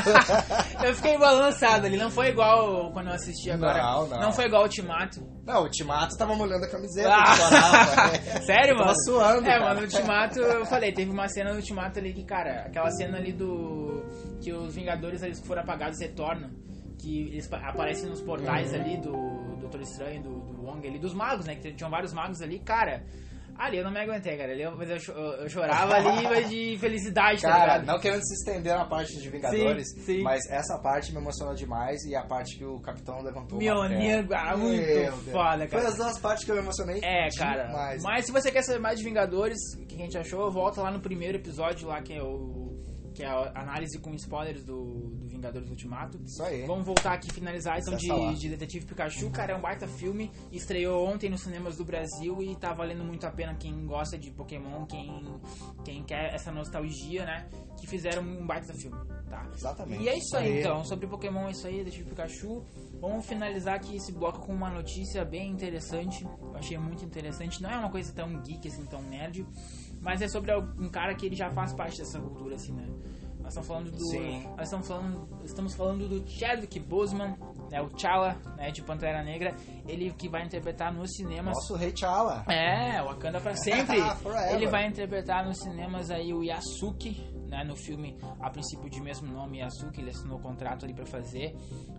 [0.83, 1.97] Eu fiquei balançado ali.
[1.97, 3.81] Não foi igual quando eu assisti agora.
[3.81, 4.31] Não, não.
[4.31, 5.19] foi igual o Ultimato.
[5.45, 7.09] não, o Ultimato tava molhando a camiseta.
[7.11, 7.35] Ah.
[7.35, 8.41] chorava.
[8.45, 9.03] Sério, Tava mano?
[9.05, 9.63] suando, É, cara.
[9.65, 13.17] mano, no Ultimato, eu falei, teve uma cena no Ultimato ali que, cara, aquela cena
[13.17, 14.05] ali do.
[14.41, 16.49] que os Vingadores eles foram apagados retornam.
[16.99, 18.79] Que eles pa- aparecem nos portais Uhum.
[18.81, 21.55] ali do Doutor Estranho, do, do Wong ali, dos magos, né?
[21.55, 23.03] Que tinham vários magos ali, cara.
[23.59, 24.51] Ali eu não me aguentei, cara.
[24.51, 27.85] Ali eu, mas eu, eu chorava ali mas de felicidade, tá Cara, ligado?
[27.87, 30.21] não querendo se estender na parte de Vingadores, Sim, sim.
[30.21, 34.31] mas essa parte me emocionou demais e a parte que o capitão levantou Meu amigo,
[34.35, 35.31] ah, muito Meu Deus.
[35.31, 35.69] foda, cara.
[35.69, 37.65] Foi as duas partes que eu me emocionei É, cara.
[37.65, 38.03] demais.
[38.03, 40.91] Mas se você quer saber mais de Vingadores, o que a gente achou, volta lá
[40.91, 42.76] no primeiro episódio lá, que é o.
[43.17, 46.19] Que é a análise com spoilers do, do Vingadores Ultimato.
[46.23, 46.67] Isso aí.
[46.67, 49.31] Vamos voltar aqui e finalizar então de, de Detetive Pikachu.
[49.31, 50.31] Cara, é um baita filme.
[50.51, 54.29] Estreou ontem nos cinemas do Brasil e tá valendo muito a pena quem gosta de
[54.29, 55.41] Pokémon, quem,
[55.83, 57.49] quem quer essa nostalgia, né?
[57.79, 59.49] Que fizeram um baita filme, tá?
[59.51, 60.03] Exatamente.
[60.03, 60.83] E é isso aí, então.
[60.83, 62.63] Sobre Pokémon é isso aí, Detetive Pikachu.
[62.99, 66.23] Vamos finalizar aqui esse bloco com uma notícia bem interessante.
[66.23, 67.61] Eu achei muito interessante.
[67.61, 69.45] Não é uma coisa tão geek, assim, tão nerd.
[70.01, 72.87] Mas é sobre um cara que ele já faz parte dessa cultura, assim, né?
[73.47, 74.09] Nós estamos falando do.
[74.09, 74.43] Sim.
[74.57, 77.37] Nós estamos falando, estamos falando do Chadwick Boseman,
[77.71, 79.55] né, o T'Challa, né, de Pantera Negra.
[79.87, 81.55] Ele que vai interpretar nos cinemas.
[81.55, 82.43] Nosso rei T'Challa.
[82.49, 83.99] É, Wakanda pra sempre.
[84.51, 87.15] Ele vai interpretar nos cinemas aí o Yasuki,
[87.47, 91.05] né, no filme a princípio de mesmo nome Yasuki, ele assinou o contrato ali pra
[91.05, 91.55] fazer,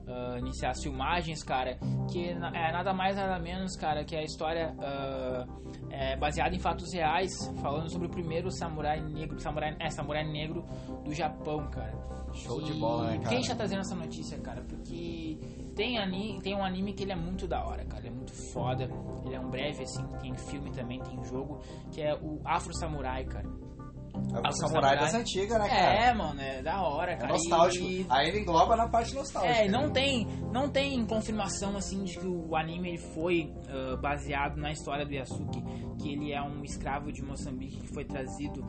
[0.06, 1.78] ah, iniciar as filmagens, cara,
[2.10, 5.46] que é nada mais nada menos, cara, que a história ah,
[5.90, 10.64] é baseada em fatos reais, falando sobre o primeiro samurai negro, samurai, é, samurai negro
[11.04, 11.96] do Japão, cara.
[12.34, 13.36] Show de bola, né, cara?
[13.36, 14.62] gente tá trazendo essa notícia, cara?
[14.62, 15.38] Porque
[15.74, 18.00] tem, anime, tem um anime que ele é muito da hora, cara.
[18.00, 18.90] Ele é muito foda.
[19.24, 20.04] Ele é um breve, assim.
[20.20, 21.60] Tem filme também, tem jogo.
[21.92, 23.48] Que é o Afro Samurai, cara.
[24.34, 25.94] É Afro samurai das antigas, né, cara?
[25.94, 27.32] É, mano, é da hora, É cara.
[27.32, 27.84] nostálgico.
[27.84, 29.54] E- Aí ele engloba na parte nostálgica.
[29.64, 34.56] é, não tem, não tem confirmação assim de que o anime ele foi ah, baseado
[34.56, 35.62] na história do Yasuki,
[36.00, 38.62] que ele é um escravo de Moçambique que foi trazido,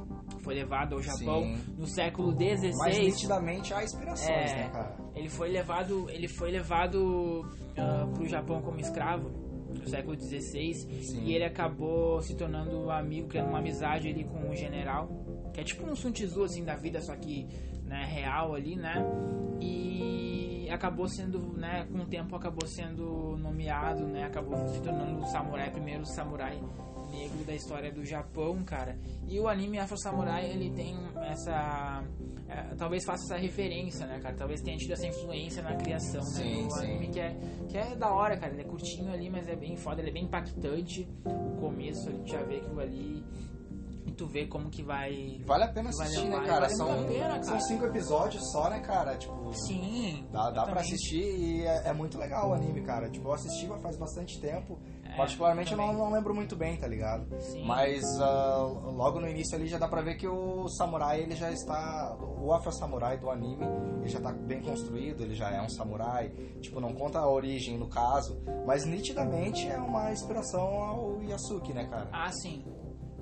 [0.43, 1.75] foi levado ao Japão Sim.
[1.77, 2.71] no século XVI.
[2.79, 4.55] Mas nitidamente há inspirações, É.
[4.55, 4.95] né, cara?
[5.15, 7.45] Ele foi levado, ele foi levado
[7.77, 9.29] ah, pro Japão como escravo
[9.73, 11.23] no século XVI Sim.
[11.23, 15.09] e ele acabou se tornando amigo, criando uma amizade ali com o general,
[15.53, 17.47] que é tipo um Sun Tzu assim da vida, só que
[17.85, 19.03] né, real ali, né?
[19.59, 25.25] E acabou sendo, né, com o tempo acabou sendo nomeado, né, acabou se tornando o
[25.25, 26.61] samurai, primeiro samurai
[27.19, 28.97] negro da história do Japão, cara.
[29.27, 30.95] E o anime Afro Samurai, ele tem
[31.29, 32.03] essa
[32.47, 34.35] é, talvez faça essa referência, né, cara?
[34.35, 36.79] Talvez tenha tido essa influência na criação, Sim, né, do sim.
[36.85, 38.53] anime que é que é da hora, cara.
[38.53, 41.07] Ele é curtinho ali, mas é bem foda, ele é bem impactante.
[41.25, 43.23] O começo ali, tu já vê aquilo ali
[44.07, 46.61] e tu vê como que vai Vale a pena assistir, né, cara?
[46.61, 47.43] vale são, a pena, cara.
[47.43, 49.15] são cinco episódios só, né, cara?
[49.15, 50.25] Tipo, Sim.
[50.31, 53.09] dá, dá pra assistir e é, é muito legal o anime, cara.
[53.09, 54.79] Tipo, eu assisti faz bastante tempo.
[55.19, 57.27] É, Particularmente eu não, não lembro muito bem, tá ligado?
[57.41, 57.65] Sim.
[57.65, 61.51] Mas ah, logo no início ali já dá pra ver que o samurai ele já
[61.51, 62.17] está.
[62.41, 63.65] O afro samurai do anime
[63.99, 66.29] ele já tá bem construído, ele já é um samurai.
[66.61, 71.85] Tipo, não conta a origem no caso, mas nitidamente é uma inspiração ao Yasuki, né,
[71.85, 72.09] cara?
[72.11, 72.63] Ah, sim.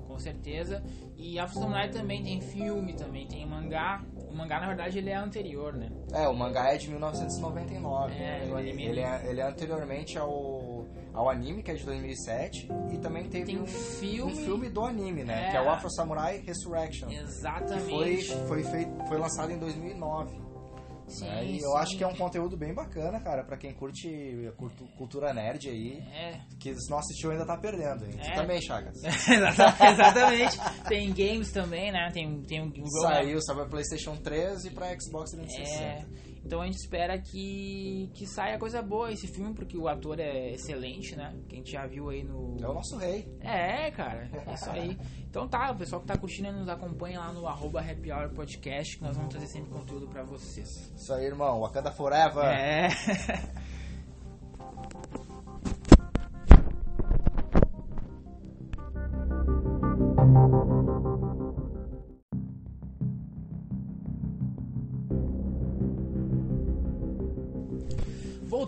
[0.06, 0.82] Com certeza.
[1.16, 4.02] E Afro Samurai também tem filme, também tem mangá.
[4.38, 5.90] O mangá, na verdade, ele é anterior, né?
[6.12, 8.14] É, o mangá é de 1999.
[8.14, 11.84] É, ele, o anime- ele é, ele é anteriormente ao, ao anime, que é de
[11.84, 14.32] 2007, e também teve Tem um, filme.
[14.32, 15.48] um filme do anime, né?
[15.48, 15.50] É.
[15.50, 17.08] Que é o Afro Samurai Resurrection.
[17.08, 18.32] Que foi, Exatamente.
[18.46, 20.40] foi, feito, foi lançado em 2009.
[21.08, 21.44] Sim, né?
[21.44, 21.64] E sim.
[21.64, 24.08] eu acho que é um conteúdo bem bacana, cara, pra quem curte
[24.96, 25.98] cultura nerd aí.
[26.12, 28.12] É, Que se não assistiu ainda tá perdendo, hein?
[28.22, 28.34] Tu É.
[28.34, 28.94] também, Chagas.
[29.04, 30.58] exatamente.
[30.88, 32.10] Tem games também, né?
[32.12, 32.88] Tem, tem um jogo.
[33.02, 35.82] Saiu, saiu pra Playstation 3 e pra Xbox 360.
[35.82, 36.04] É,
[36.44, 40.52] então a gente espera que, que saia coisa boa esse filme, porque o ator é
[40.52, 41.34] excelente, né?
[41.48, 42.56] Que a gente já viu aí no.
[42.60, 43.28] É o nosso rei.
[43.40, 44.98] É, cara, é isso aí.
[45.28, 48.96] Então tá, o pessoal que tá curtindo nos acompanha lá no arroba Happy Hour Podcast,
[48.96, 50.92] que nós vamos trazer sempre conteúdo pra vocês.
[50.96, 51.60] Isso aí, irmão.
[51.60, 52.44] Wakanda Forever.
[52.44, 52.88] É.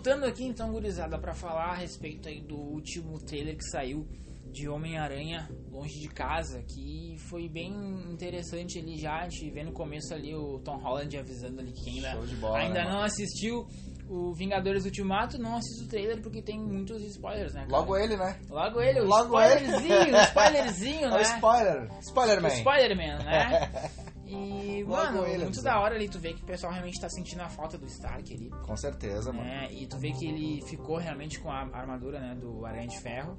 [0.00, 4.08] Voltando aqui então, gurizada, pra falar a respeito aí do último trailer que saiu
[4.46, 7.70] de Homem-Aranha Longe de Casa, que foi bem
[8.10, 11.90] interessante ali já, a gente vê no começo ali o Tom Holland avisando ali que
[11.90, 13.68] ainda, bola, ainda né, não assistiu
[14.08, 17.60] o Vingadores Ultimato, não assista o trailer porque tem muitos spoilers, né?
[17.66, 17.72] cara?
[17.76, 18.40] Logo ele, né?
[18.48, 19.66] Logo ele, o Logo ele.
[19.66, 21.16] spoilerzinho, o spoilerzinho, É né?
[21.16, 21.88] o spoiler.
[22.00, 22.48] Spoiler-Man.
[22.48, 23.70] O Spider-Man, né?
[24.32, 27.08] E, Logo mano, ele, muito da hora ali tu vê que o pessoal realmente tá
[27.08, 28.50] sentindo a falta do Stark ali.
[28.64, 29.44] Com certeza, mano.
[29.44, 29.68] né?
[29.72, 33.36] E tu vê que ele ficou realmente com a armadura, né, do Aranha de Ferro.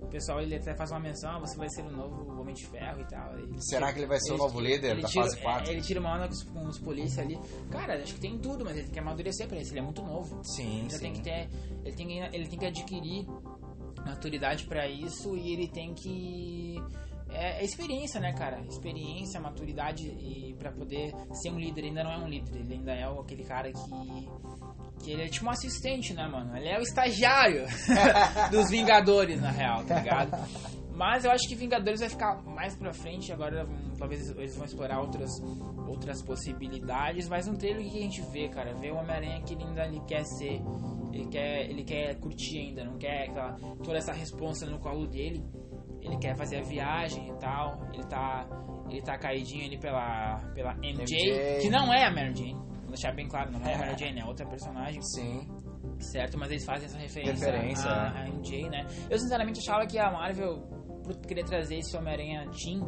[0.00, 2.66] O pessoal ele até faz uma menção, ah, você vai ser o novo Homem de
[2.66, 3.38] Ferro e tal.
[3.38, 5.68] Ele Será tira- que ele vai ser o ele- novo líder da tira- fase 4?
[5.70, 7.38] é, ele tira uma onda com os, com os polícia ali.
[7.70, 9.72] Cara, acho que tem tudo, mas ele tem que amadurecer pra isso.
[9.72, 10.40] Ele é muito novo.
[10.44, 10.98] Sim, Ele sim.
[10.98, 11.48] tem que ter,
[11.84, 13.26] ele tem ele tem que adquirir
[14.04, 16.82] maturidade pra isso e ele tem que
[17.34, 18.60] é, é experiência, né, cara?
[18.68, 21.80] Experiência, maturidade e para poder ser um líder.
[21.80, 24.28] Ele ainda não é um líder, ele ainda é o- aquele cara que
[25.02, 26.56] que ele é tipo um assistente, né, mano?
[26.56, 27.64] Ele é o estagiário
[28.52, 30.30] dos Vingadores, na real, tá ligado?
[30.94, 33.32] Mas eu acho que Vingadores vai ficar mais pra frente.
[33.32, 35.30] Agora hum, talvez eles vão explorar outras,
[35.88, 37.28] outras possibilidades.
[37.28, 40.00] Mas um trailer que a gente vê, cara, vê o Homem-Aranha que ele ainda ele
[40.06, 40.60] quer ser.
[41.12, 45.42] Ele quer, ele quer curtir ainda, não quer aquela, toda essa responsa no colo dele.
[46.02, 47.80] Ele quer fazer a viagem e tal.
[47.94, 48.46] Ele tá,
[48.90, 51.58] ele tá caidinho ali pela, pela MJ, MJ.
[51.62, 52.54] que não é a Mary Jane.
[52.54, 55.48] Vou deixar bem claro, não é a Mary Jane, é outra personagem Sim.
[55.98, 56.36] certo?
[56.38, 58.20] Mas eles fazem essa referência, Referência, à, né?
[58.20, 58.86] à MJ, né?
[59.08, 60.60] Eu sinceramente achava que a Marvel,
[61.04, 62.80] por querer trazer esse Homem-Aranha Teen,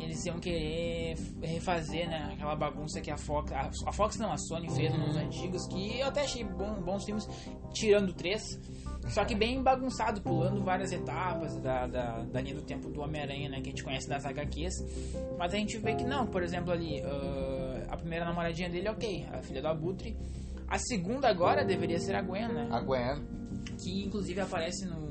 [0.00, 2.30] eles iam querer refazer, né?
[2.32, 5.98] Aquela bagunça que a Fox, a, a Fox não, a Sony fez nos antigos, que
[5.98, 7.26] eu até achei bom- bons filmes,
[7.74, 8.40] tirando três.
[9.10, 13.48] Só que bem bagunçado, pulando várias etapas da, da, da linha do tempo do Homem-Aranha,
[13.48, 13.60] né?
[13.60, 14.74] Que a gente conhece das HQs.
[15.36, 19.26] Mas a gente vê que não, por exemplo, ali, ah, a primeira namoradinha dele, ok,
[19.32, 20.16] a filha do Abutre.
[20.68, 22.68] A segunda agora deveria ser a Gwen, né?
[22.70, 23.24] A Gwen.
[23.82, 25.09] Que inclusive aparece no,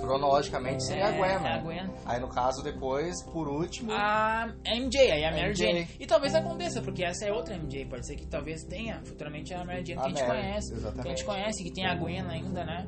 [0.00, 1.52] Cronologicamente seria a É, Gwen, é né?
[1.54, 1.90] a Gwen.
[2.04, 3.92] Aí no caso depois, por último.
[3.92, 5.66] A MJ, aí a Mary MJ.
[5.66, 5.88] Jane.
[5.98, 7.86] E talvez aconteça, porque essa é outra MJ.
[7.86, 10.68] Pode ser que talvez tenha futuramente a Mary Jane A que a gente Mary, conhece.
[10.68, 11.08] Que a exatamente.
[11.08, 12.86] gente conhece, que tem a Gwen ainda, né?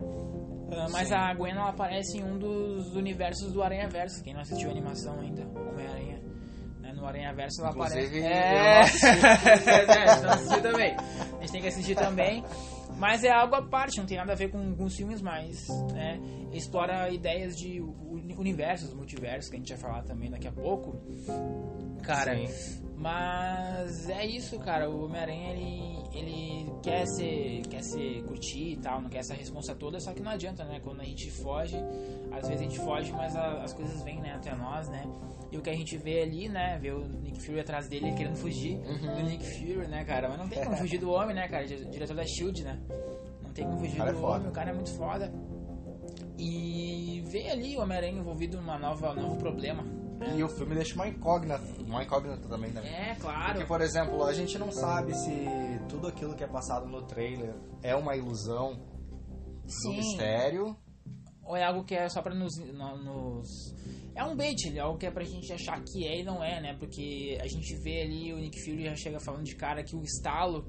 [0.70, 1.14] Ah, mas Sim.
[1.14, 4.22] a Gwen ela aparece em um dos universos do Aranha Verso.
[4.22, 6.20] Quem não assistiu a animação ainda, Homem-Aranha.
[6.80, 9.06] né, No Aranha Verso ela Inclusive, aparece.
[9.06, 9.90] É, não assisti.
[9.90, 10.94] é, não assisti também.
[10.96, 12.44] A gente tem que assistir também.
[12.98, 16.20] Mas é algo à parte, não tem nada a ver com, os filmes, mas né,
[16.52, 20.96] explora ideias de uni- universos, multiversos, que a gente vai falar também daqui a pouco.
[22.02, 22.87] Cara, Sim.
[22.98, 24.90] Mas é isso, cara.
[24.90, 29.74] O Homem-Aranha ele, ele quer ser, quer ser curtir e tal, não quer essa responsa
[29.74, 30.80] toda, só que não adianta, né?
[30.80, 31.76] Quando a gente foge,
[32.32, 35.04] às vezes a gente foge, mas a- as coisas vêm né, até nós, né?
[35.50, 36.78] E o que a gente vê ali, né?
[36.80, 39.14] Vê o Nick Fury atrás dele querendo fugir Uhum.
[39.16, 40.28] do Nick Fury, né, cara?
[40.28, 41.66] Mas não tem como fugir do homem, né, cara?
[41.66, 42.78] Di- Diretor da Shield, né?
[43.42, 44.36] Não tem como fugir é do foda.
[44.36, 45.32] homem, o cara é muito foda.
[46.38, 49.84] E vê ali o Homem-Aranha envolvido nova, novo problema.
[50.36, 53.10] E o filme deixa uma incógnita, uma incógnita também, né?
[53.10, 53.52] É, claro.
[53.52, 55.30] Porque, por exemplo, a gente não sabe se
[55.88, 58.74] tudo aquilo que é passado no trailer é uma ilusão
[59.64, 59.96] do Sim.
[59.96, 60.76] mistério.
[61.44, 63.74] Ou é algo que é só pra nos, no- nos.
[64.14, 66.60] É um bait, é algo que é pra gente achar que é e não é,
[66.60, 66.76] né?
[66.78, 70.02] Porque a gente vê ali o Nick Fury já chega falando de cara que o
[70.02, 70.66] estalo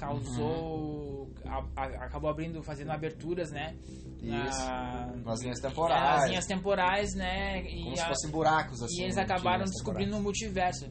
[0.00, 1.30] causou.
[1.46, 3.76] a- a- acabou abrindo, fazendo aberturas, né?
[4.22, 4.58] Isso.
[4.66, 6.20] Na- Nas linhas é, temporais.
[6.20, 7.62] Nas linhas temporais, né?
[7.62, 9.00] E, Como a- se fossem buracos, assim.
[9.00, 10.86] e eles acabaram descobrindo o multiverso.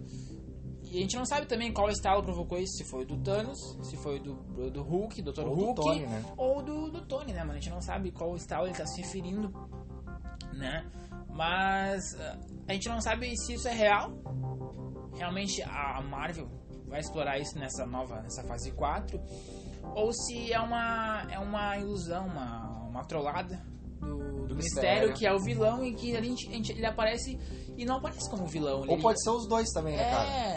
[0.91, 3.95] E a gente não sabe também qual estalo provocou isso, se foi do Thanos, se
[3.97, 4.33] foi do,
[4.71, 5.41] do Hulk, Dr.
[5.41, 6.23] Ou do Hulk, Tony, né?
[6.35, 7.51] ou do, do Tony, né, mano?
[7.51, 9.53] A gente não sabe qual estalo ele tá se referindo,
[10.53, 10.83] né?
[11.29, 14.11] Mas ah, a gente não sabe se isso é real.
[15.15, 16.49] Realmente a Marvel
[16.89, 19.19] vai explorar isso nessa nova, nessa fase 4,
[19.95, 23.62] ou se é uma, é uma ilusão, uma, uma trollada
[23.99, 25.10] do, do Mistério.
[25.10, 27.38] mistério, que é o vilão e que a gente, a gente- ele aparece
[27.78, 28.80] e não aparece como vilão.
[28.80, 30.10] Ou ele, pode ser os dois também, né, É.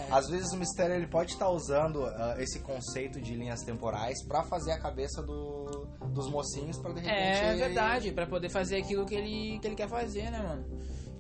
[0.06, 0.16] cara?
[0.18, 4.42] Às vezes o mistério ele pode estar usando ah, esse conceito de linhas temporais pra
[4.44, 7.14] fazer a cabeça do, dos mocinhos pra de repente.
[7.16, 10.64] É verdade, pra poder fazer aquilo que ele, que ele quer fazer, né, mano?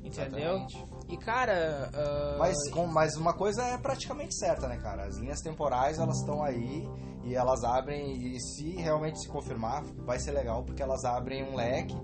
[0.04, 0.56] Entendeu?
[0.56, 0.86] Exatamente.
[1.08, 1.90] E cara.
[1.94, 5.04] ah, Mas, com- mas uma coisa é praticamente certa, né, cara?
[5.04, 6.88] As linhas temporais elas estão aí
[7.24, 11.54] e elas abrem e se realmente se confirmar vai ser legal porque elas abrem um
[11.54, 11.94] leque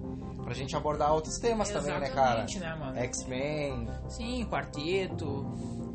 [0.44, 2.44] pra gente abordar outros temas também, né, cara?
[2.44, 2.58] Exatamente,
[2.94, 3.04] né?
[3.04, 5.42] X-Men, Sim, quarteto,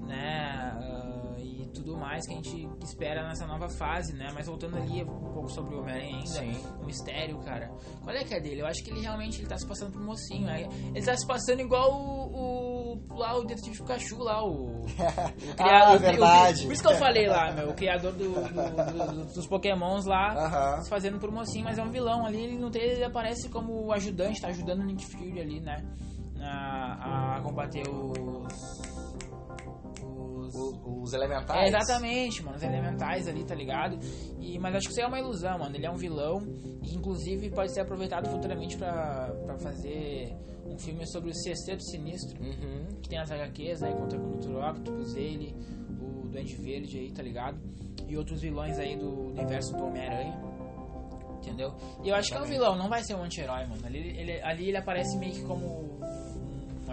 [0.05, 0.72] né?
[2.13, 4.29] Ah, mais que a gente espera nessa nova fase, né?
[4.33, 6.57] Mas voltando ali um pouco sobre o Homem-Aranha ainda, Sim.
[6.81, 7.71] o mistério, cara.
[8.03, 8.61] Qual é que é dele?
[8.61, 10.67] Eu acho que ele realmente ele tá se passando por mocinho, né?
[10.93, 13.01] Ele tá se passando igual o.
[13.09, 14.81] o lá o Detetive Pikachu, lá, o.
[14.85, 14.87] o
[15.59, 16.61] Ah, o- verdade.
[16.61, 20.05] o- por isso que eu falei lá, meu, o criador do- do- do- dos Pokémons
[20.05, 20.33] lá.
[20.35, 20.81] Aham.
[20.83, 22.43] Se fazendo por mocinho, mas é um vilão ali.
[22.43, 25.83] Ele no trailer ele aparece como ajudante, tá ajudando o Nick Fury ali, né?
[26.41, 28.81] A, a combater os.
[30.53, 31.03] Os.
[31.03, 31.59] Os elementais.
[31.59, 33.97] É, exatamente, mano, os elementais ali, tá ligado?
[34.39, 35.75] E, mas acho que isso aí é uma ilusão, mano.
[35.75, 36.41] Ele é um vilão
[36.81, 40.33] e, inclusive, pode ser aproveitado futuramente pra, pra fazer
[40.65, 42.85] um filme sobre o Sexteto Sinistro, Uhum.
[43.01, 43.91] que tem as HQs, né?
[43.93, 44.55] Contra o Dr.
[44.57, 45.53] Octopus, ele,
[45.99, 47.59] o Duende Verde aí, tá ligado?
[48.07, 50.39] E outros vilões aí do universo do Homem-Aranha.
[51.39, 51.73] Entendeu?
[52.03, 53.85] E eu acho que é um vilão, não vai ser um anti-herói, mano.
[53.85, 55.99] Ali ele, ali ele aparece meio que como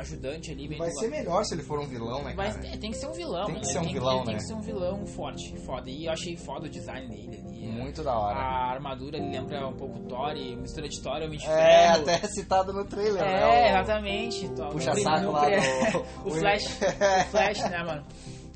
[0.01, 0.69] ajudante ali.
[0.77, 2.53] Vai ser melhor se ele for um vilão, né, cara?
[2.79, 3.73] tem que ser um vilão, Tem que mano.
[3.73, 4.39] ser um Ele vilão, Tem né?
[4.41, 5.89] que ser um vilão forte, foda.
[5.91, 7.67] E eu achei foda o design dele ali.
[7.67, 8.39] Muito da hora.
[8.39, 11.93] A armadura ele lembra um pouco Thor, e mistura de Thor e Homem de É,
[11.93, 12.03] Ferro.
[12.03, 13.47] até citado no trailer, É, né?
[13.47, 14.49] O- exatamente.
[14.51, 15.43] Thor- Puxa no- saco no- lá
[16.25, 16.31] o do.
[16.37, 16.65] Flash,
[17.27, 18.05] o Flash, né, mano?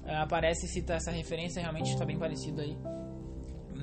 [0.06, 2.76] Aparece e cita essa referência, realmente tá bem parecido aí.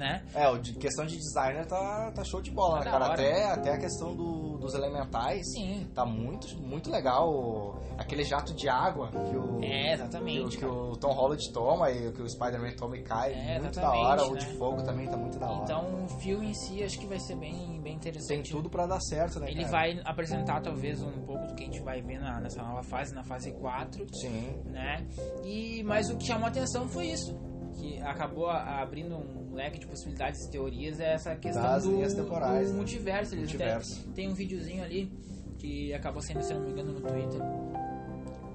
[0.02, 0.24] Né?
[0.34, 3.04] É, o de questão de designer tá, tá show de bola, Tá né, cara?
[3.06, 3.14] hora.
[3.14, 5.88] Até, até a questão do- dos elementais Sim.
[5.94, 7.80] tá muito, muito legal.
[8.00, 10.58] Aquele jato de água que o, É, que, o- exatamente.
[10.58, 10.74] que cara.
[10.74, 13.32] o Tom Holland toma e que o Spider-Man toma e cai.
[13.34, 14.24] É, muito da hora.
[14.26, 14.40] O né?
[14.40, 15.64] de fogo também tá muito da hora.
[15.66, 18.50] Então o filme em si acho que vai ser bem, bem Tem interessante.
[18.52, 19.72] tudo pra dar certo, né, Ele cara?
[19.72, 23.14] vai apresentar talvez um pouco do que a gente vai ver na- nessa nova fase,
[23.14, 24.64] na fase 4, Sim.
[24.66, 25.06] né?
[25.44, 27.38] E mas o que chamou a atenção foi isso,
[27.74, 32.14] que acabou abrindo um leque de possibilidades e teorias é essa questão Das do, linhas
[32.14, 32.78] temporais, do né?
[32.80, 33.36] multiverso.
[33.36, 34.10] Eles até- Multiverso.
[34.14, 35.12] tem um videozinho ali
[35.58, 37.40] que acabou sendo, se não me engano, no Twitter,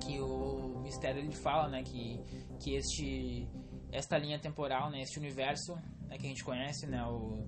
[0.00, 2.20] que o Mistério ele fala, né, que
[2.58, 3.48] que este
[3.92, 5.74] esta linha temporal, né, este universo
[6.08, 7.44] né, que a gente conhece, né, o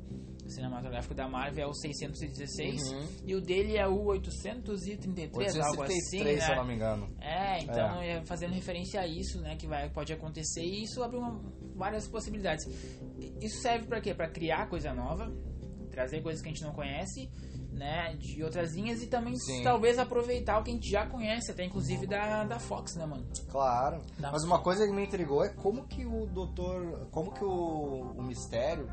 [0.49, 3.07] cinematográfico da Marvel é o 616 Uhum.
[3.25, 6.57] e o dele é o 833, algo assim, 833, se eu né?
[6.57, 7.09] não me engano.
[7.21, 8.25] É, então é.
[8.25, 11.41] fazendo referência a isso, né, que vai pode acontecer e isso abre uma-
[11.75, 12.65] várias possibilidades.
[13.41, 14.15] Isso serve para quê?
[14.15, 15.33] Para criar coisa nova,
[15.91, 17.29] trazer coisas que a gente não conhece,
[17.73, 19.63] né, de outras linhas e também Sim.
[19.63, 23.25] talvez aproveitar o que a gente já conhece, até inclusive da, da Fox, né, mano?
[23.49, 24.03] Claro.
[24.19, 24.33] Dá.
[24.33, 27.07] Mas uma coisa que me intrigou é como que o doutor.
[27.13, 28.89] Como que o, o mistério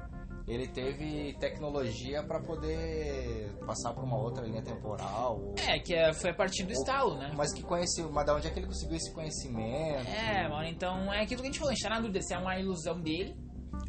[0.47, 5.39] ele teve tecnologia pra poder passar por uma outra linha temporal.
[5.41, 7.31] ou- É, que é- foi a partir do estalo, né?
[7.35, 8.11] Mas que conheceu.
[8.11, 10.07] Mas da onde é que ele conseguiu esse conhecimento?
[10.09, 12.33] É, mano, então é aquilo que a gente falou, a gente tá na dúvida se
[12.33, 13.35] é uma ilusão dele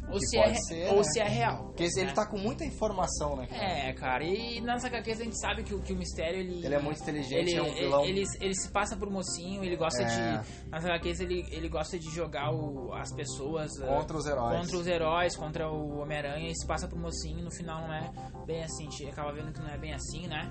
[0.09, 1.03] ou, se é, ser, ou né?
[1.03, 1.65] se é real.
[1.67, 2.13] Porque ele né?
[2.13, 3.47] tá com muita informação, né?
[3.47, 3.63] cara?
[3.63, 6.65] É, cara, e nas HQs a gente sabe que, o- que o mistério ele.
[6.65, 8.05] Ele é muito inteligente, ele, é um vilão.
[8.05, 10.05] Ele, ele se passa por mocinho, ele gosta É.
[10.41, 10.69] de.
[10.69, 13.71] Nas HQs ele, ele gosta de jogar o- as pessoas.
[13.81, 14.59] eh, Contra os heróis.
[14.61, 18.11] Contra os heróis, contra o Homem-Aranha, e se passa por mocinho, no final não é
[18.45, 20.49] bem assim, a gente acaba vendo que não é bem assim, né?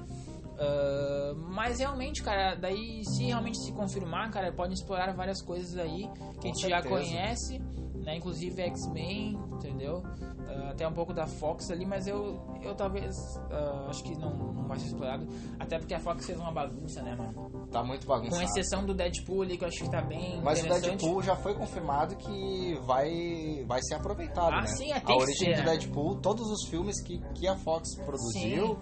[0.58, 6.02] Ah, mas realmente, cara, daí se realmente se confirmar, cara, podem explorar várias coisas aí
[6.40, 6.88] que a Com gente já certeza.
[6.94, 7.58] conhece,
[8.04, 8.16] né?
[8.16, 10.02] Inclusive X-Men, entendeu?
[10.48, 13.14] Ah, até um pouco da Fox ali, mas eu, eu talvez
[13.50, 15.26] ah, acho que não, não vai ser explorado.
[15.58, 17.66] Até porque a Fox fez uma bagunça, né, mano?
[17.70, 18.44] Tá muito Com bagunçado.
[18.44, 20.68] exceção do Deadpool ali, que eu acho que tá bem Mas o.
[20.68, 24.66] Deadpool já foi confirmado que vai, vai ser aproveitado, Ah, né?
[24.68, 25.64] sim, é, a tem que origem ser, do?
[25.64, 28.78] Deadpool, todos os filmes que, que a Fox produziu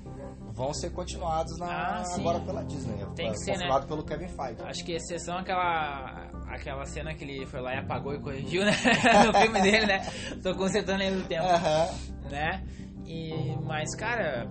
[0.55, 3.05] vão ser continuados na, Ah, agora pela Disney.
[3.17, 3.57] Tem que ser, né?
[3.57, 4.63] confirmado pelo Kevin Feige.
[4.63, 8.71] Acho que exceção aquela aquela cena que ele foi lá e apagou e corrigiu, né?
[9.27, 10.07] no filme dele, né?
[10.43, 11.89] Tô consertando ele no tempo, Aham.
[12.31, 12.65] né?
[13.05, 14.49] E, mas, cara,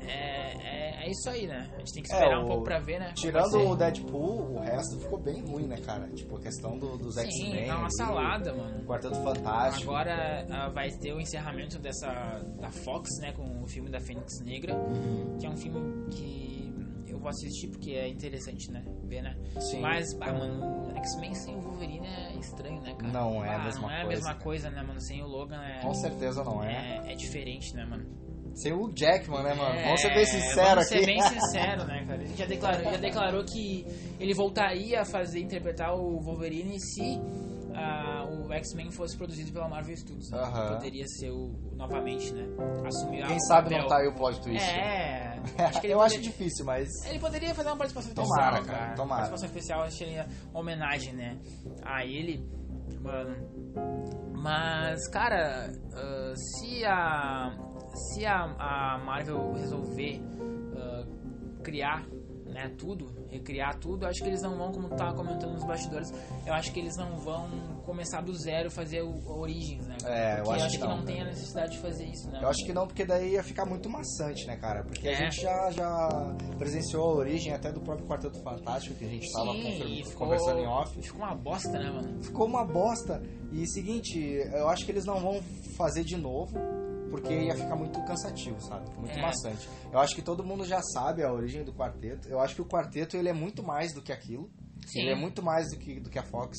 [0.00, 0.75] é, é,
[1.06, 1.70] é isso aí, né?
[1.74, 3.12] A gente tem que É, esperar o- um pouco pra ver, né?
[3.14, 6.08] Tirando o Deadpool, o resto ficou bem ruim, né, cara?
[6.08, 7.68] Tipo, a questão do, dos Sim, X-Men.
[7.68, 8.80] é uma ali, salada, mano.
[8.80, 9.90] O Quarteto Fantástico.
[9.90, 12.08] Agora ah, vai ter o encerramento dessa
[12.60, 15.36] da Fox, né, com o filme da Fênix Negra, Uhum.
[15.38, 16.74] que é um filme que
[17.06, 19.36] eu vou assistir porque é interessante, né, ver, né?
[19.60, 19.80] Sim.
[19.80, 23.12] Mas, ah, mano, X-Men sem o Wolverine é estranho, né, cara?
[23.12, 24.42] Não é a Ah, mesma Não é a coisa, mesma cara.
[24.44, 25.00] coisa, né, mano?
[25.00, 27.02] Sem o Logan é Com certeza não é.
[27.06, 28.04] é, é diferente, né, mano?
[28.56, 29.78] Sem o Jackman, né, mano?
[29.78, 30.98] É, vamos ser bem sinceros vamos aqui.
[30.98, 32.22] ser bem sincero, né, cara?
[32.22, 33.86] Ele já declarou, já declarou que
[34.18, 37.20] ele voltaria a fazer, interpretar o Wolverine se
[37.74, 40.30] ah, o X-Men fosse produzido pela Marvel Studios.
[40.30, 40.38] né?
[40.38, 40.74] Aham.
[40.76, 42.46] Poderia ser o, novamente, né?
[42.86, 43.82] Assumir Quem sabe papel.
[43.82, 44.64] não tá aí o plot twist.
[44.66, 46.88] É, acho que eu acho difícil, mas.
[47.06, 48.96] Ele poderia fazer uma participação Tomara, especial, cara, cara.
[48.96, 49.20] tomara.
[49.28, 51.36] Participação especial, seria uma homenagem, né?
[51.82, 52.42] A ele.
[53.02, 53.36] Mano.
[54.32, 57.52] Mas, cara, ah, se a.
[57.96, 60.20] Se a, a Marvel resolver
[60.76, 61.04] ah,
[61.62, 62.06] criar
[62.46, 65.64] né, tudo, recriar tudo, eu acho que eles não vão, como tu tava comentando nos
[65.64, 66.10] bastidores,
[66.46, 67.48] eu acho que eles não vão
[67.84, 69.96] começar do zero fazer o, Origins, né?
[70.04, 71.30] É, eu Porque acho que não, não tem a cara.
[71.30, 72.38] necessidade de fazer isso, né?
[72.42, 74.84] Eu acho que não, porque daí ia ficar muito maçante, né, cara?
[74.84, 75.16] Porque a É.
[75.16, 79.52] gente já, já presenciou a origem até do próprio Quarteto Fantástico, que a gente tava
[79.52, 81.02] Sim, confir- e ficou- conversando em off.
[81.02, 82.22] Ficou uma bosta, né, mano?
[82.22, 83.22] Ficou uma bosta.
[83.52, 84.18] E seguinte,
[84.52, 85.40] eu acho que eles não vão
[85.76, 86.56] fazer de novo,
[87.10, 88.88] porque ia ficar muito cansativo, sabe?
[88.98, 89.22] Muito É.
[89.22, 89.68] maçante.
[89.92, 92.28] Eu acho que todo mundo já sabe a origem do quarteto.
[92.28, 94.50] Eu acho que o quarteto ele é muito mais do que aquilo.
[94.86, 95.00] Sim.
[95.00, 96.56] Ele é muito mais do que, do que a Fox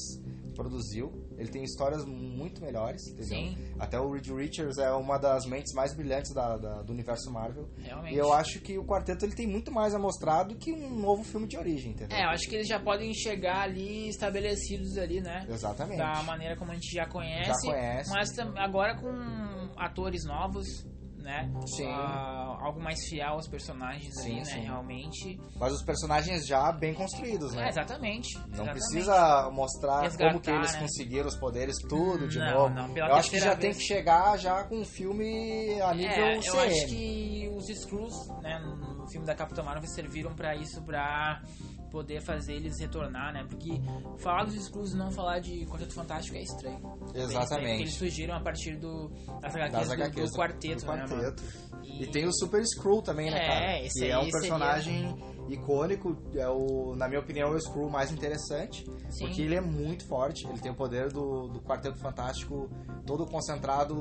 [0.58, 1.14] produziu.
[1.38, 3.28] Ele tem histórias muito melhores, entendeu?
[3.28, 3.58] Sim.
[3.80, 7.70] Até o Reed Richards é uma das mentes mais brilhantes da- da- do universo Marvel.
[7.78, 8.16] Realmente.
[8.16, 10.99] E eu acho que o quarteto ele tem muito mais a mostrar do que um
[10.99, 12.18] novo filme de origem, entendeu?
[12.18, 15.45] É, eu acho que eles já podem chegar ali estabelecidos ali, né?
[15.47, 15.99] Exatamente.
[15.99, 17.45] Da maneira como a gente já conhece.
[17.49, 18.10] Já conhece.
[18.12, 19.10] Mas agora com
[19.78, 20.66] atores novos,
[21.28, 21.51] né?
[21.65, 21.86] Sim.
[21.91, 24.45] Ah, algo mais fiel aos personagens Sim, ali, né?
[24.45, 24.59] sim.
[24.61, 25.39] Realmente.
[25.59, 27.67] Mas os personagens já bem construídos, É, né?
[27.69, 28.38] exatamente.
[28.38, 28.71] Não exatamente.
[28.71, 30.80] precisa mostrar Resgatar, como que eles né?
[30.80, 32.73] conseguiram os poderes tudo de Não, novo.
[32.73, 33.78] não, eu acho que já terceira tem vez.
[33.78, 36.59] que chegar já com um filme a nível É, eu CM.
[36.65, 41.41] acho que os Screws, né, no filme da Capitã Marvel serviram pra isso, pra
[41.89, 43.45] poder fazer eles retornar, né?
[43.47, 43.81] Porque
[44.19, 46.79] falar dos Screws e não falar de Quarteto Fantástico é estranho.
[47.13, 47.81] Exatamente.
[47.83, 49.09] eles surgiram a partir do,
[49.41, 51.09] das HQs, Das do, HQs do quarteto, do né, mano?
[51.21, 51.43] quarteto.
[51.83, 53.79] E tem o Super Skrull também, né, É, cara?
[53.85, 55.15] esse que é aí um personagem
[55.49, 59.25] icônico, é o, na minha opinião, é o Skrull mais interessante, Sim.
[59.25, 62.69] porque ele é muito forte, ele tem o poder do, do Quarteto Fantástico
[63.05, 63.93] todo concentrado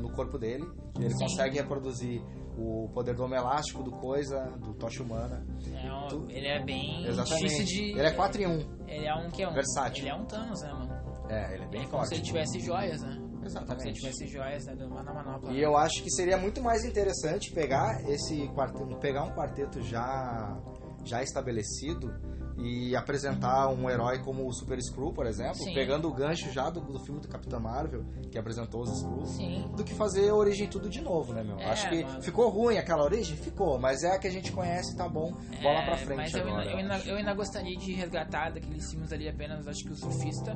[0.00, 0.66] no corpo dele,
[0.98, 1.24] ele Sim.
[1.24, 2.22] consegue reproduzir
[2.58, 5.46] o poder do Homem Elástico, do Coisa, do Tocha Humana.
[5.82, 7.42] É um- ele é bem Exatamente.
[7.48, 7.90] difícil de...
[7.92, 8.66] Ele é 4 em 1.
[8.88, 9.52] Ele é um que é um...
[9.54, 10.02] Versátil.
[10.02, 11.00] Ele é um Thanos, né, mano?
[11.28, 12.08] É, ele é bem É como forte.
[12.08, 13.19] se ele tivesse joias, né?
[13.44, 13.94] Exatamente.
[13.94, 14.74] tivesse joias, né?
[14.74, 15.52] Do na manopla.
[15.52, 20.56] E eu acho que seria muito mais interessante pegar esse quarteto, pegar um quarteto já
[21.02, 22.12] já estabelecido
[22.58, 25.72] e apresentar um herói como o Super Skrull, por exemplo, Sim.
[25.72, 28.90] pegando o gancho já do, do filme do Capitão Marvel, que apresentou os
[29.30, 29.64] Sim.
[29.74, 31.58] do que fazer a origem tudo de novo, né, meu?
[31.58, 32.22] É, acho que mano.
[32.22, 33.34] ficou ruim aquela origem?
[33.34, 35.32] Ficou, mas é a que a gente conhece, tá bom.
[35.62, 36.60] Bola É, pra frente mas eu agora.
[36.60, 39.96] ainda, eu, ainda, eu ainda gostaria de resgatar daqueles filmes ali apenas, acho que o
[39.96, 40.54] Surfista,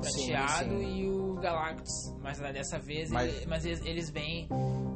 [0.00, 1.92] Prateado e o Galactus.
[2.20, 4.48] Mas né, dessa vez, Mas- ele- mas eles, eles bem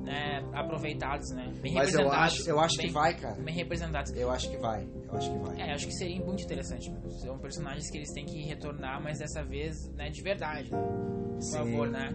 [0.05, 1.51] né, aproveitados, né?
[1.63, 3.35] Bem Mas eu acho, eu acho bem, que vai, cara.
[3.41, 4.13] Bem representados.
[4.15, 4.87] Eu acho que vai.
[5.09, 5.61] Eu acho que vai.
[5.61, 6.93] É, acho que seria muito interessante.
[7.21, 10.79] São personagens que eles têm que retornar, mas dessa vez, né, de verdade, né?
[11.35, 11.57] Por Sim.
[11.57, 12.11] favor, né?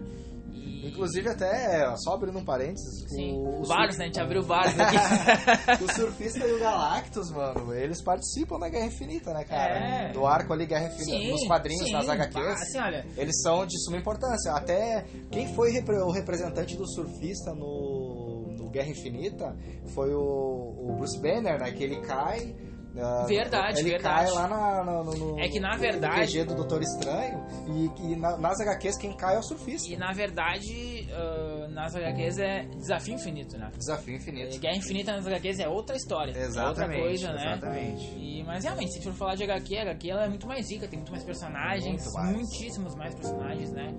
[0.52, 0.88] E...
[0.88, 4.04] Inclusive até, só abrindo um parênteses, Sim, o, vários, né?
[4.04, 4.96] A gente abriu vários aqui.
[5.84, 9.74] o Surfista e o Galactus, mano, eles participam da Guerra Infinita, né, cara?
[9.74, 10.12] É.
[10.12, 11.92] Do arco ali, Guerra Infinita, Sim, nos quadrinhos, sim.
[11.92, 12.62] nas HQs.
[12.62, 14.52] assim, olha, Eles são de suma importância.
[14.52, 19.56] Até quem foi o representante do surfista no, no Guerra Infinita
[19.94, 21.70] foi o, o Bruce Banner, né?
[21.72, 22.54] Que ele cai.
[22.92, 24.26] Verdade, ele verdade.
[24.26, 27.44] cai lá na, no, no- no- É que, na no verdade- QG do Doutor Estranho
[27.68, 29.88] e, e na- nas HQs quem cai é o surfista.
[29.88, 33.70] E na verdade, ah, nas HQs é desafio infinito, né?
[33.76, 34.58] Desafio infinito.
[34.58, 36.32] Guerra Infinita nas HQs é outra história.
[36.32, 37.46] é outra Exatamente, coisa, né?
[37.52, 38.04] exatamente.
[38.18, 40.88] E, mas realmente, se for falar de HQ, a HQ ela é muito mais rica,
[40.88, 42.32] tem muito mais personagens, Muito mais.
[42.36, 43.94] muitíssimos mais personagens, né?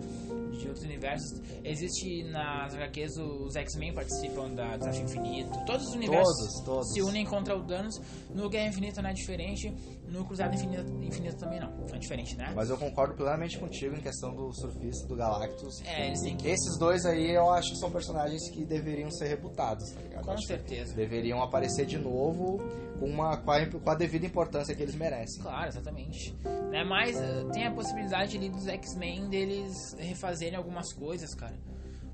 [0.62, 1.41] De outros universos.
[1.64, 5.66] Existe nas HQs os X-Men participam da Desafio Infinito.
[5.66, 6.93] Todos os universos Todos, todos.
[6.93, 7.99] se unem contra o Thanos.
[8.34, 9.74] No Guerra Infinita não é diferente.
[10.12, 11.72] No Cruzado Infinito, Infinito também não.
[11.72, 12.51] Não é diferente, né?
[12.53, 15.82] Mas eu concordo plenamente contigo em questão do surfista do Galactus.
[15.86, 16.49] É, eles têm que.
[16.49, 20.26] Esses dois aí eu acho que são personagens que deveriam ser rebutados, tá ligado?
[20.26, 20.93] Com Acho certeza.
[20.93, 22.57] Deveriam aparecer de novo
[22.99, 25.41] com, uma, com, a, com a devida importância que eles merecem.
[25.41, 26.36] Claro, exatamente.
[26.70, 31.57] Né, mas eh, tem a possibilidade ali dos X-Men deles refazerem algumas coisas, cara.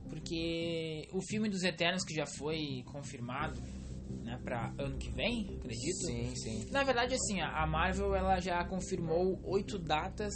[0.08, 3.60] Porque o filme dos Eternos que já foi confirmado,
[4.24, 6.06] né, pra ano que vem, acredito.
[6.06, 6.66] Sim, sim.
[6.72, 10.34] Na verdade, assim, a a Marvel ela já confirmou oito datas,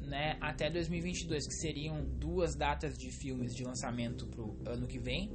[0.00, 5.30] né, até 2022, que seriam duas datas de filmes de lançamento pro ano que vem,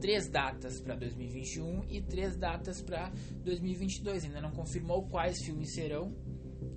[0.00, 3.12] três datas para 2021 e três datas para
[3.44, 4.24] 2022.
[4.24, 6.12] Ainda não confirmou quais filmes serão,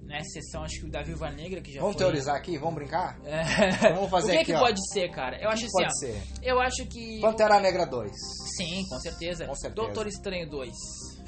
[0.03, 0.21] né?
[0.23, 2.05] Sessão, acho que da Viúva Negra, que já Vamos foi...
[2.05, 2.57] teorizar aqui?
[2.57, 3.19] Vamos brincar?
[3.25, 3.93] É.
[3.93, 4.59] Vamos fazer o que, aqui, que ó.
[4.59, 5.37] pode ser, cara?
[5.41, 5.91] Eu O acho que assim, pode ó.
[5.91, 6.23] ser?
[6.43, 7.19] Eu acho que.
[7.21, 8.11] Pantera Negra 2.
[8.57, 9.45] Sim, com certeza.
[9.45, 9.75] Com certeza.
[9.85, 10.71] Doutor Estranho 2.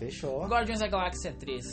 [0.05, 0.47] Fechou.
[0.47, 1.63] Guardiões da Galáxia 3.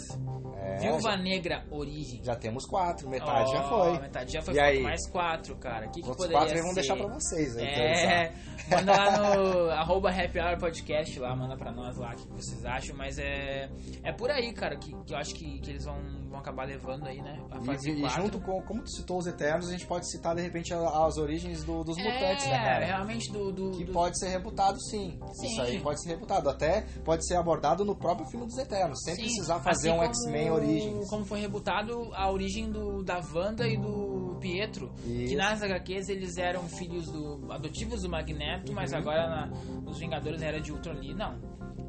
[0.61, 2.21] É, Viúva já, Negra Origem.
[2.23, 4.01] já temos quatro, metade já Ó, foi.
[4.01, 4.55] Metade já foi.
[4.55, 4.83] E aí?
[4.83, 5.87] mais quatro, cara.
[5.87, 6.81] O que, que poderia quatro aí vamos ser?
[6.81, 7.65] deixar pra vocês aí.
[7.65, 8.33] É,
[8.71, 12.65] manda lá no arroba Happy Hour Podcast lá, manda pra nós lá o que vocês
[12.67, 13.71] acham, mas é,
[14.03, 15.97] é por aí, cara, que, que eu acho que, que eles vão,
[16.29, 17.41] vão acabar levando aí, né?
[17.51, 20.35] A fase E, e junto com, como tu citou os Eternos, a gente pode citar
[20.35, 22.85] de repente as origens do- dos mutantes, é, né, cara?
[22.85, 23.53] realmente do...
[23.53, 25.19] do, Que do- pode ser rebutado sim.
[25.33, 25.47] Sim.
[25.47, 26.51] Isso aí pode ser rebutado.
[26.51, 30.03] Até pode ser abordado no próprio filme dos Eternos, sem Sim, precisar fazer assim um
[30.05, 31.09] X-Men Origins.
[31.11, 34.91] Como foi rebutado a origem do, da Wanda e do Pietro.
[35.05, 35.29] Isso.
[35.31, 38.99] Que nas HQs eles eram filhos do, adotivos do Magneto, mas Uhum.
[38.99, 39.47] agora na,
[39.83, 41.39] nos Vingadores era de Ultron ali, não.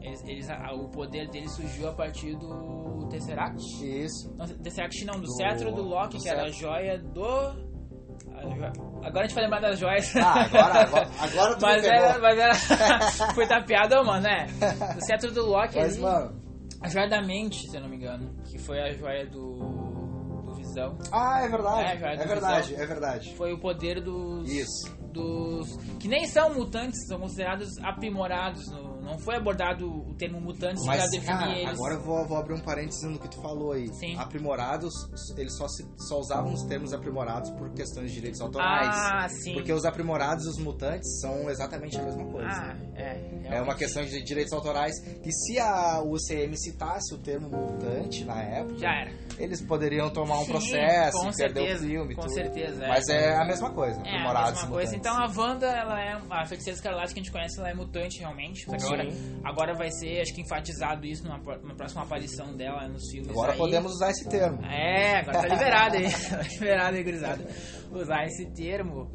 [0.02, 3.62] Eles, eles- o poder deles surgiu a partir do Tesseract.
[3.86, 4.34] Isso.
[4.38, 6.60] Não, Tesseract não, do, Do- cetro do Loki, do que era a cetro.
[6.60, 7.69] joia do.
[9.04, 10.16] Agora a gente vai lembrar das joias.
[10.16, 12.54] Ah, agora, agora, agora tu mas, era, mas era.
[13.34, 14.48] Foi tapeado, mano, né?
[14.96, 16.02] Do cetro do Loki Mas, ali.
[16.02, 16.40] mano.
[16.82, 18.34] A joia da mente, se eu não me engano.
[18.50, 20.44] Que foi a joia do.
[20.46, 20.98] do Visão.
[21.12, 21.82] Ah, é verdade.
[21.82, 22.84] É, é É, verdade, Visão.
[22.84, 23.36] é verdade.
[23.36, 24.50] Foi o poder dos.
[24.50, 24.98] Isso.
[25.12, 25.76] Dos.
[26.00, 28.70] Que nem são mutantes, são considerados aprimorados.
[28.72, 31.70] no- não foi abordado o termo mutantes pra Mas, definir cara, eles.
[31.74, 33.88] agora eu vou, vou abrir um parênteses no que tu falou aí.
[33.96, 34.16] Sim.
[34.18, 34.94] Aprimorados,
[35.38, 38.96] eles só, se- só usavam os termos aprimorados por questões de direitos autorais.
[38.96, 39.54] Ah, sim.
[39.54, 42.50] Porque os aprimorados e os mutantes são exatamente a mesma coisa.
[42.50, 43.40] Ah, é.
[43.50, 43.78] É uma realmente.
[43.80, 48.92] questão de direitos autorais que se a UCM citasse o termo mutante na época, Já
[48.94, 49.12] era.
[49.40, 52.16] eles poderiam tomar um Sim, processo com e perder certeza, o filme.
[52.16, 52.34] com tudo.
[52.34, 52.88] certeza, é.
[52.88, 54.98] Mas é a mesma coisa, É a aprimorados mesma e coisa.
[54.98, 55.12] mutantes.
[55.34, 58.20] Então a Wanda, ela é a feiticeira escarlate que a gente conhece, ela é mutante
[58.20, 58.66] realmente.
[58.66, 58.99] Só que.
[59.02, 63.30] Agora, agora vai ser, acho que enfatizado isso numa, numa próxima aparição dela nos filmes.
[63.30, 63.58] Agora aí.
[63.58, 64.64] podemos usar esse termo.
[64.66, 66.12] É, agora tá liberado aí.
[66.30, 67.48] tá liberado aí, gurizada.
[67.92, 69.10] Usar esse termo,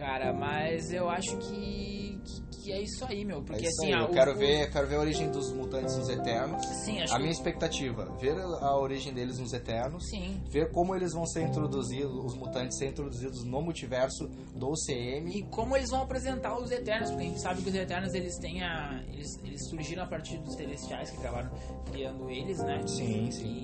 [0.00, 3.42] cara, mas eu acho que, que, que é isso aí, meu.
[3.42, 5.52] Porque é assim, aí, ah, eu o- quero o- ver, quero ver a origem dos
[5.52, 6.64] mutantes nos Eternos.
[6.84, 7.22] Sim, acho A que.
[7.22, 10.42] minha expectativa, ver a origem deles nos Eternos, Sim.
[10.50, 15.30] ver como eles vão ser introduzidos, os mutantes ser introduzidos no multiverso do UCM.
[15.36, 18.36] E como eles vão apresentar os Eternos, porque a gente sabe que os Eternos eles
[18.38, 19.02] têm a.
[19.12, 21.50] Eles, eles surgiram a partir dos Celestiais que acabaram
[21.90, 22.82] criando eles, né?
[22.86, 23.62] Sim, sim.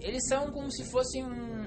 [0.00, 1.57] E eles são como se fossem um-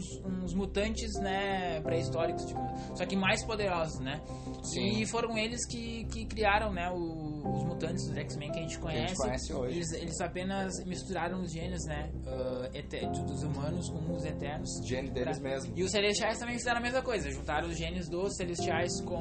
[0.00, 2.60] uns, uns mutantes, né, pré-históricos, tipo,
[2.96, 4.20] só que mais poderosos, né?
[4.62, 5.00] Sim.
[5.00, 8.78] E foram eles que, que criaram, né, o- os mutantes dos X-Men que a gente
[8.78, 9.16] Que a gente conhece.
[9.16, 9.76] conhece hoje.
[9.76, 12.10] Eles, eles apenas misturaram os genes, né,
[12.74, 14.70] ete- dos humanos com os Eternos.
[14.84, 15.72] Gene deles Pra- mesmo.
[15.76, 19.20] E os Celestiais também fizeram a mesma coisa, juntaram os genes dos Celestiais com,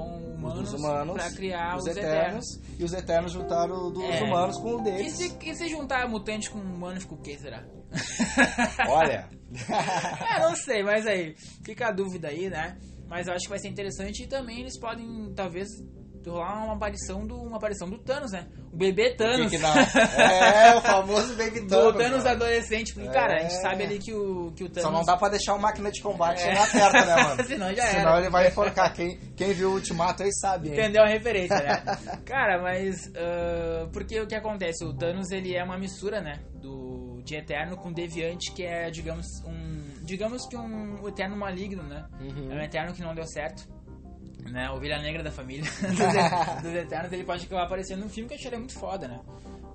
[0.00, 2.54] com humanos, humanos, pra criar os, os Eternos.
[2.56, 4.22] Eternos, e os Eternos juntaram dos É.
[4.24, 5.16] humanos com o E deles.
[5.16, 7.64] se, e se juntar mutante com humano, fica o que será?
[8.88, 9.28] Olha,
[10.34, 11.34] É, não sei, mas aí,
[11.64, 12.78] fica a dúvida aí, né?
[13.08, 15.68] Mas eu acho que vai ser interessante e também eles podem, talvez,
[16.28, 18.46] rolar uma aparição do, uma aparição do Thanos, né?
[18.72, 19.50] O bebê Thanos.
[19.50, 19.72] que, que não?
[19.74, 21.96] É, o famoso Baby Thanos.
[21.96, 22.28] Thanos mano.
[22.28, 23.60] adolescente, porque, cara, a gente É.
[23.60, 24.82] sabe ali que o, que o Thanos...
[24.82, 26.54] Só não dá pra deixar o máquina de combate É.
[26.54, 27.44] chegar perto, né, mano?
[27.48, 28.20] Senão já Senão era.
[28.20, 28.92] ele vai enforcar.
[28.92, 30.74] Quem, quem viu o Ultimato aí sabe, hein?
[30.74, 31.82] Entendeu a referência, né?
[32.26, 33.10] Cara, mas.
[33.16, 34.84] ah, porque o que acontece?
[34.84, 36.40] O Thanos ele é uma mistura, né?
[36.54, 39.80] Do, de Eterno com Deviante, que é, digamos, um.
[40.02, 42.04] Digamos que um Eterno maligno, né?
[42.20, 42.50] Uhum.
[42.52, 43.68] É um Eterno que não deu certo.
[44.48, 44.70] Né?
[44.70, 45.80] Ovelha negra da família dos,
[46.62, 49.20] dos Eternos, ele pode acabar aparecendo num filme que eu acharia muito foda, né?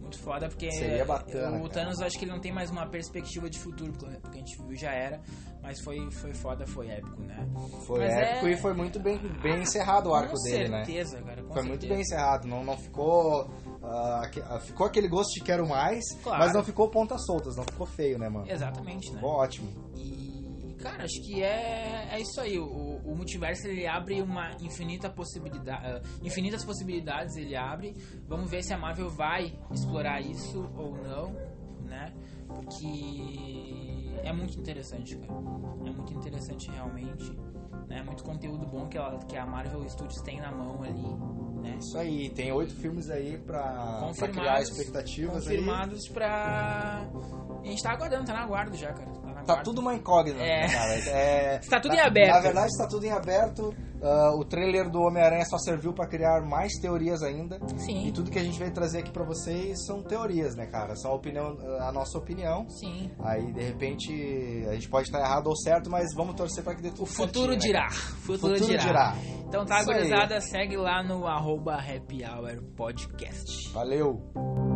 [0.02, 1.70] Muito foda, porque Seria bacana, o cara.
[1.70, 4.76] Thanos acho que ele não tem mais uma perspectiva de futuro, porque a gente viu
[4.78, 5.20] já era,
[5.64, 7.44] mas foi, foi foda, foi épico, né?
[7.88, 10.86] Foi Mas épico é- e foi muito bem, bem encerrado o arco dele, né?
[10.86, 11.94] certeza, cara, com Foi muito certeza.
[11.94, 13.50] bem encerrado, não, não ficou.
[13.84, 16.40] ah, ficou aquele gosto de quero mais, Claro.
[16.40, 18.48] mas não ficou pontas soltas, não ficou feio, né, mano?
[18.48, 19.16] Exatamente, né?
[19.16, 19.70] Ficou ótimo.
[19.96, 22.60] E, cara, acho que é, é isso aí.
[22.60, 27.36] O, o multiverso ele abre uma infinita possibilidade, ah, infinitas possibilidades.
[27.36, 27.96] Ele abre.
[28.28, 31.32] Vamos ver se a Marvel vai explorar isso ou não,
[31.84, 32.14] né?
[32.48, 35.34] Porque é muito interessante, cara.
[35.86, 37.32] É muito interessante realmente.
[37.88, 38.02] Né?
[38.04, 41.78] Muito conteúdo bom que, ela, que a Marvel Studios tem na mão ali, né?
[41.80, 44.36] Isso aí, tem oito filmes aí pra, pra Confirmados.
[44.36, 45.58] criar expectativas aí.
[45.58, 47.08] Confirmados pra.
[47.64, 49.12] A gente tá aguardando, tá na guarda já, cara.
[49.46, 50.68] Tá, Tá tudo uma incógnita, É.
[50.68, 50.96] né, cara.
[51.16, 52.34] É, Está tudo na, em aberto.
[52.34, 53.74] Na verdade, está tudo em aberto.
[54.04, 57.60] Ah, o trailer do Homem-Aranha só serviu pra criar mais teorias ainda.
[57.78, 58.08] Sim.
[58.08, 60.96] E tudo que a gente veio trazer aqui pra vocês são teorias, né, cara?
[60.96, 62.68] São a, opinião, a nossa opinião.
[62.70, 63.10] Sim.
[63.24, 66.82] Aí, de repente, a gente pode estar errado ou certo, mas vamos torcer pra que
[66.84, 67.88] dê tudo O futuro certinho, né, dirá.
[67.88, 67.92] O
[68.22, 68.84] futuro, Futuro dirá.
[68.84, 69.16] dirá.
[69.48, 73.72] Então tá, gurizada, segue lá no arroba Happy Hour Podcast.
[73.74, 74.75] Valeu!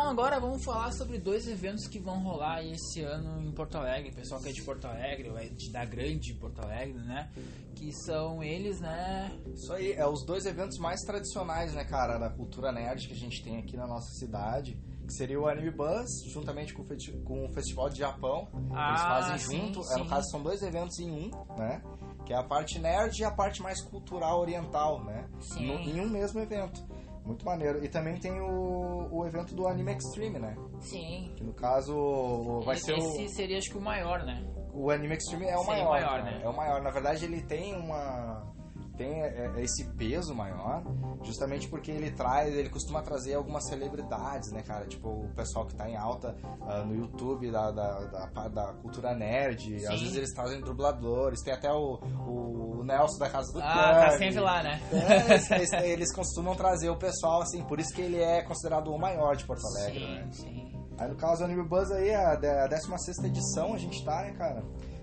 [0.00, 4.12] Agora vamos falar sobre dois eventos que vão rolar esse ano em Porto Alegre.
[4.12, 7.30] Pessoal que é de Porto Alegre, ou é de, da grande Porto Alegre, né?
[7.74, 9.30] Que são eles, né?
[9.54, 13.16] Isso aí, é os dois eventos mais tradicionais, né, cara, da cultura nerd que a
[13.16, 14.78] gente tem aqui na nossa cidade.
[15.04, 18.48] Que seria o Anime Buzz, juntamente com o, festi- com o Festival de Japão.
[18.72, 19.80] Ah, eles fazem sim, junto.
[19.80, 19.98] É, sim.
[19.98, 21.82] no caso, são dois eventos em um, né?
[22.24, 25.28] Que é a parte nerd e a parte mais cultural oriental, né?
[25.40, 25.66] Sim.
[25.66, 26.80] No- em um mesmo evento.
[27.24, 27.84] Muito maneiro.
[27.84, 30.56] E também tem o, o evento do Anime Extreme, né?
[30.80, 31.32] Sim.
[31.36, 34.44] Que no caso vai esse, ser o, esse seria acho que o maior, né?
[34.72, 35.90] o Anime Extreme é o Seria maior.
[35.90, 36.22] maior, cara.
[36.24, 36.40] né?
[36.42, 36.82] É o maior.
[36.82, 38.51] Na verdade, ele tem uma.
[38.96, 40.82] Tem é, é, esse peso maior,
[41.22, 44.86] justamente porque ele traz, ele costuma trazer algumas celebridades, né, cara?
[44.86, 46.36] Tipo, o pessoal que tá em alta
[46.66, 49.80] ah, no YouTube da, da, da, da cultura nerd.
[49.80, 49.86] Sim.
[49.86, 51.40] Às vezes eles trazem dubladores.
[51.42, 54.80] Tem até o, o Nelson da Casa do Ah, tá sempre lá, né?
[54.92, 58.88] É, eles, eles- eles costumam trazer o pessoal, assim, por isso que ele é considerado
[58.92, 60.28] o maior de Porto Alegre, né?
[60.32, 60.72] Sim, sim.
[60.98, 64.62] Aí no caso, o Anime Buzz aí, a 16 edição a gente tá, né, cara?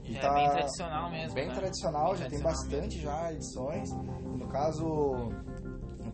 [0.10, 1.36] E Já tá é bem tradicional mesmo.
[1.36, 1.53] bem né?
[1.53, 3.89] tradicional, Bem já tem tradicional bastante já edições.
[3.91, 5.32] No caso,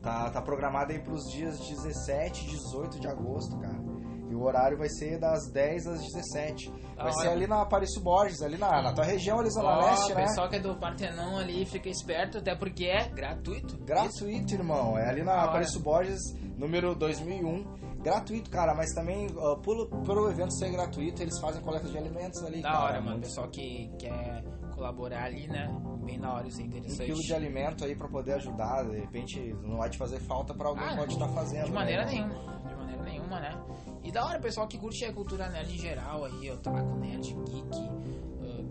[0.02, 3.86] tá, tá programado aí pros dias 17 e 18 de agosto, cara.
[4.30, 6.70] E o horário vai ser das 10 às 17.
[6.96, 7.14] Da Vai hora.
[7.22, 10.16] ser ali na Aparício Borges, ali na, na tua região, ali Zona Ó, Leste, o
[10.16, 10.24] né?
[10.24, 13.78] pessoal que é do Partenon ali fica esperto, até porque é gratuito.
[13.86, 14.98] Gratuito, irmão.
[14.98, 15.66] É ali na Da hora.
[15.82, 16.20] Borges,
[16.58, 17.85] número 2001.
[18.06, 22.44] Gratuito, cara, mas também uh, pelo, pelo evento ser gratuito, eles fazem coleta de alimentos
[22.44, 22.84] ali, Da cara.
[22.84, 23.10] hora, mano.
[23.14, 24.44] Muito- Pessoal que quer
[24.76, 25.68] colaborar ali, né?
[26.04, 27.06] Bem da hora, isso é um interessante.
[27.08, 30.68] quilo de alimento aí pra poder ajudar, de repente não vai te fazer falta pra
[30.68, 31.66] alguém Ah, que pode estar fazendo.
[31.66, 32.12] De maneira né?
[32.12, 32.60] nenhuma.
[32.70, 33.58] De maneira nenhuma, né?
[34.04, 37.90] E da hora, pessoal que curte a cultura nerd em geral aí, otaku, nerd, geek,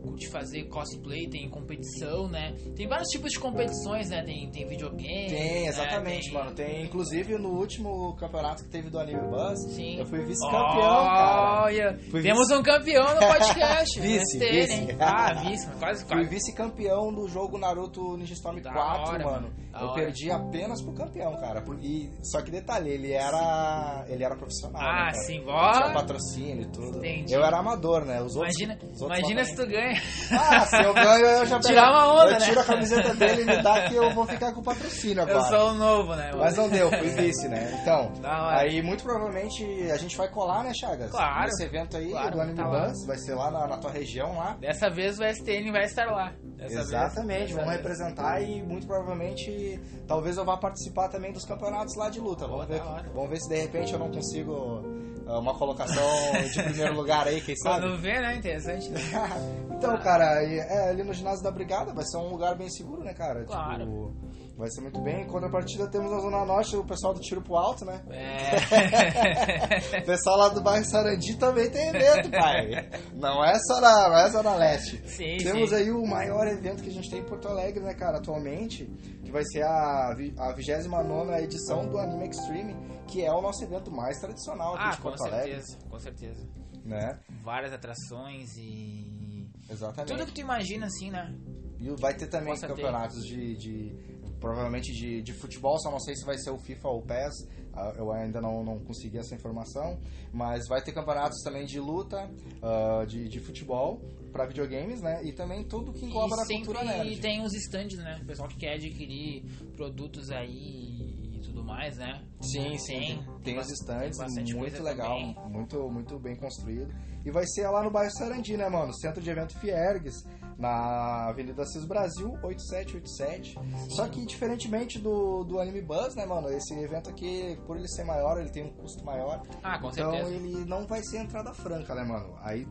[0.05, 2.55] curte fazer cosplay, tem competição, né?
[2.77, 4.23] Tem vários tipos de competições, né?
[4.23, 5.29] Tem, tem videogame.
[5.31, 5.67] Tem, né?
[5.67, 6.53] exatamente, mano.
[6.55, 9.97] Tem, inclusive, no último campeonato que teve do Anime Buzz, Sim.
[9.99, 11.63] eu fui vice-campeão, cara.
[11.65, 13.99] Olha, Fui temos um campeão no podcast.
[14.05, 14.73] Vice, STN, vice.
[14.75, 14.89] hein?
[15.01, 16.29] Ah, vice, mas quase, Fui quase.
[16.29, 19.53] vice-campeão do jogo Naruto Ninja Storm Da 4, hora, mano.
[19.73, 19.95] Eu hora.
[19.95, 21.65] perdi apenas pro campeão, cara.
[21.83, 24.05] E, só que detalhe, ele era.
[24.09, 24.81] Ele era profissional.
[24.81, 25.23] Ah, né, cara?
[25.25, 25.93] sim, Tinha ó.
[25.93, 26.99] patrocínio e tudo.
[26.99, 27.33] Entendi.
[27.33, 28.21] Eu era amador, né?
[28.23, 29.94] Os outros, Imagina, os outros imagina se tu ganha.
[30.33, 31.69] Ah, se eu ganho, eu já pego.
[31.69, 32.47] Tirar uma onda, Eu né?
[32.47, 35.39] tiro a camiseta dele e me dá que eu vou ficar com o patrocínio agora.
[35.39, 36.31] Eu sou o novo, né?
[36.37, 37.79] Mas não deu, fui vice, né?
[37.83, 41.11] Então, aí muito provavelmente a gente vai colar, né, Chagas?
[41.11, 41.45] Claro.
[41.45, 42.65] Nesse evento aí Claro, do Anime tá.
[42.69, 44.57] Buzz, vai ser lá na, na tua região lá.
[44.61, 46.33] Dessa vez o STN vai estar lá.
[46.57, 52.09] Dessa Exatamente, vamos representar e muito provavelmente talvez eu vá participar também dos campeonatos lá
[52.09, 52.47] de luta.
[52.47, 52.83] Vamos Pô, ver,
[53.15, 54.83] vamos ver se de repente eu não consigo
[55.27, 56.05] uma colocação
[56.53, 57.81] de primeiro lugar aí, quem sabe?
[57.81, 58.37] Quando vê, né?
[58.37, 58.91] Interessante.
[58.91, 59.01] né?
[59.77, 63.15] então, cara, é ali no ginásio da Brigada, vai ser um lugar bem seguro, né,
[63.15, 63.45] cara?
[63.45, 63.85] Claro.
[63.85, 64.15] Tipo,
[64.57, 65.27] vai ser muito bem.
[65.27, 68.01] Quando a partida temos na Zona Norte o pessoal do tiro pro alto, né?
[68.11, 70.01] É.
[70.01, 72.89] O pessoal lá do bairro Sarandi também tem evento, pai.
[73.15, 75.03] Não é só na, não é só na leste.
[75.09, 75.77] Sim, Temos sim.
[75.77, 78.85] aí o maior evento que a gente tem em Porto Alegre, né, cara, atualmente,
[79.25, 82.75] que vai ser a, a 29 edição do Anime Extreme,
[83.07, 85.99] que é o nosso evento mais tradicional aqui Ah, de com Porto Alegre, certeza, com
[85.99, 86.49] certeza.
[86.85, 87.19] né?
[87.43, 89.49] Várias atrações e.
[89.71, 90.13] Exatamente.
[90.13, 91.35] Tudo que tu imagina, assim, né?
[91.81, 92.75] E vai ter também Com certeza.
[92.83, 94.14] campeonatos de, de-
[94.45, 97.49] provavelmente de, de futebol, só não sei se vai ser o FIFA ou o PES,
[97.73, 99.99] ah, eu ainda não, não consegui essa informação,
[100.35, 102.31] mas vai ter campeonatos também de luta,
[102.63, 105.23] ah, de, de futebol para videogames, né?
[105.25, 107.21] E também tudo que engloba e na sempre cultura nerd.
[107.23, 108.19] tem os stands, né?
[108.21, 109.45] O pessoal que quer adquirir
[109.77, 112.23] produtos aí e tudo mais, né?
[112.43, 115.37] Sim, sim, tem, tem os bas- stands, tem muito legal, também.
[115.49, 116.93] muito, muito bem construído.
[117.25, 118.93] E vai ser lá no bairro Sarandi, né, mano?
[118.95, 120.23] Centro de Evento Fiergues,
[120.59, 123.59] na Avenida Cis Brasil, 8787.
[123.91, 126.49] Só que, diferentemente do, do Anime Buzz, né, mano?
[126.49, 129.43] Esse evento aqui, por ele ser maior, ele tem um custo maior.
[129.63, 130.35] Ah, com então, certeza.
[130.35, 132.37] ele não vai ser entrada franca, né, mano?
[132.43, 132.67] Aí,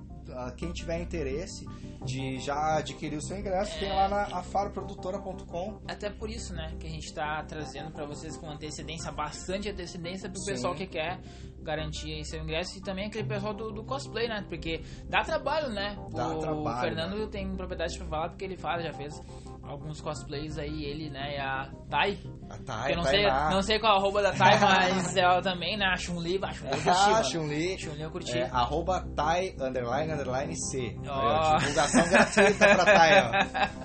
[0.58, 1.66] quem tiver interesse
[2.06, 5.82] de já adquirir o seu ingresso, tem lá na afaroprodutora.com.
[5.88, 10.30] Até por isso, né, que a gente tá trazendo pra vocês com antecedência, bastante antecedência
[10.30, 10.52] pro Sim.
[10.52, 11.20] pessoal que quer
[11.64, 14.46] garantir aí seu ingresso e também aquele pessoal do, do cosplay, né?
[14.48, 15.98] Porque dá trabalho, né?
[16.12, 19.22] Dá o trabalho, Fernando tem propriedade pra falar porque ele fala, já fez
[19.64, 22.20] alguns cosplays aí, ele, né, e a Thay.
[22.50, 25.16] A Thay, eu não a sei, não sei qual é a arroba da Thay, mas
[25.16, 25.86] ela também, né?
[25.86, 27.24] A Chun-Li, a Chun-Li eu curti, Ah, mano.
[27.26, 27.78] Chun-Li.
[27.80, 28.38] Chun-Li eu curti.
[28.38, 30.80] É, arroba Thai, underline, underline C.
[30.80, 33.12] Aí, ó, divulgação gratuita pra Thai,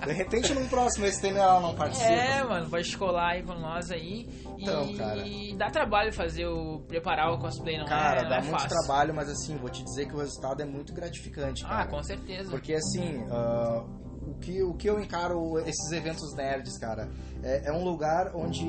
[0.01, 0.05] ó.
[0.05, 2.09] De repente, no próximo esse tem ela não participa.
[2.11, 4.27] É, mano, vai escolar aí com nós aí.
[4.57, 5.23] Então, e cara.
[5.57, 6.79] dá trabalho fazer o.
[6.87, 8.23] preparar o cosplay, não Cara, é?
[8.23, 8.69] não dá é muito fácil.
[8.69, 11.87] trabalho, mas assim, vou te dizer que o resultado é muito gratificante, Ah, cara.
[11.87, 12.49] com certeza.
[12.51, 13.83] Porque assim, ah,
[14.29, 17.09] o, que, o que eu encaro esses eventos nerds, cara,
[17.43, 18.65] é, é um lugar onde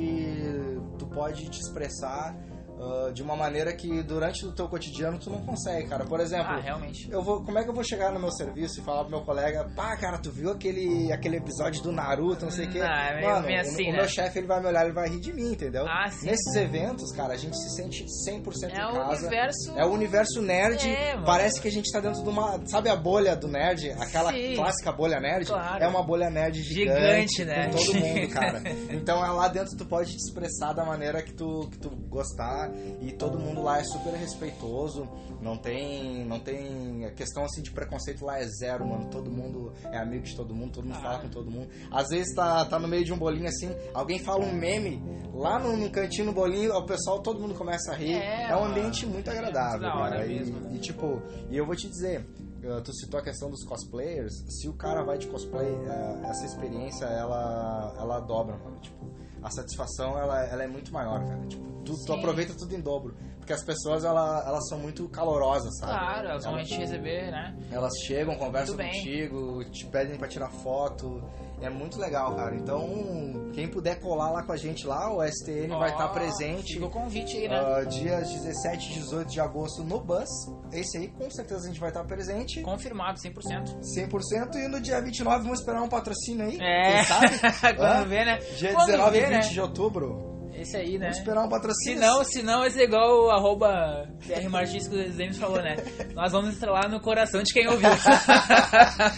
[0.99, 2.37] tu pode te expressar
[2.81, 6.05] uh, de uma maneira que durante o teu cotidiano tu não consegue, cara.
[6.05, 7.11] Por exemplo, Ah, realmente.
[7.11, 9.21] eu vou, como é que eu vou chegar no meu serviço e falar pro meu
[9.25, 12.79] colega, pá, cara, tu viu aquele, aquele episódio do Naruto, não sei o quê?
[12.79, 13.99] Não, é meio- Mano, meio o- assim, o, né?
[13.99, 15.85] meu chefe, ele vai me olhar, ele vai rir de mim, entendeu?
[15.87, 16.27] Ah, sim.
[16.27, 19.21] Nesses eventos, cara, a gente se sente 100% É em o casa.
[19.27, 19.73] universo.
[19.77, 20.89] É o universo nerd.
[20.89, 21.17] É.
[21.25, 22.61] Parece que a gente tá dentro de uma.
[22.67, 23.91] Sabe a bolha do nerd?
[24.01, 24.55] Aquela Sim.
[24.57, 25.47] clássica bolha nerd?
[25.47, 25.83] Claro.
[25.83, 27.35] É uma bolha nerd gigante.
[27.37, 27.67] Gigante, né?
[27.71, 28.63] Com todo mundo, cara.
[28.91, 32.70] Então é lá dentro tu pode te expressar da maneira que tu, que tu gostar.
[33.01, 35.09] E todo mundo lá é super respeitoso.
[35.41, 36.25] Não tem.
[36.25, 37.05] Não tem.
[37.07, 39.09] A questão assim de preconceito lá é zero, mano.
[39.11, 41.03] Todo mundo é amigo de todo mundo, todo mundo Ah.
[41.03, 41.69] fala com todo mundo.
[41.91, 45.03] Às vezes tá, tá no meio de um bolinho assim, alguém fala um meme,
[45.33, 48.15] lá no, no cantinho no bolinho, o pessoal, todo mundo começa a rir.
[48.15, 50.27] É, É, um ambiente muito É agradável, cara.
[50.27, 50.71] E- mesmo, né?
[50.75, 52.21] e tipo, e eu vou te dizer,
[52.65, 56.45] uh, tu citou a questão dos cosplayers, se o cara vai de cosplay, é, essa
[56.45, 58.79] experiência ela ela dobra, mano.
[58.81, 59.07] Tipo,
[59.43, 61.41] a satisfação ela, ela é muito maior, cara.
[61.47, 63.15] Tipo, tu, tu aproveita tudo em dobro.
[63.39, 65.93] Porque as pessoas ela, elas são muito calorosas, sabe?
[65.93, 67.57] Claro, elas vão te receber, né?
[67.71, 71.23] elas chegam, conversam contigo, te pedem pra tirar foto.
[71.61, 72.55] É muito legal, cara.
[72.55, 76.75] Então, quem puder colar lá com a gente lá, o STN vai Ó, estar presente.
[76.75, 77.59] Fica o convite aí, né?
[77.59, 80.29] Ah, dias 17 e 18 de agosto no Bus.
[80.73, 82.63] Esse aí, com certeza, a gente vai estar presente.
[82.63, 83.81] Confirmado, 100%.
[83.81, 84.55] 100%.
[84.57, 86.59] E no dia 29, vamos esperar um patrocínio aí.
[86.61, 86.93] É.
[86.93, 87.39] Quem sabe?
[87.77, 88.05] Quando Hã?
[88.05, 88.39] vê, né?
[88.57, 89.41] Dia Quando 19 e vê, 20 né?
[89.41, 90.40] de outubro.
[90.61, 91.07] Esse aí, né?
[91.07, 92.01] Vamos esperar um Se patrocínio.
[92.01, 94.07] não, se não, vai ser igual o arroba
[94.51, 95.77] Martins que o Desenhos falou, né?
[96.15, 97.89] Nós vamos estrelar no coração de quem ouviu.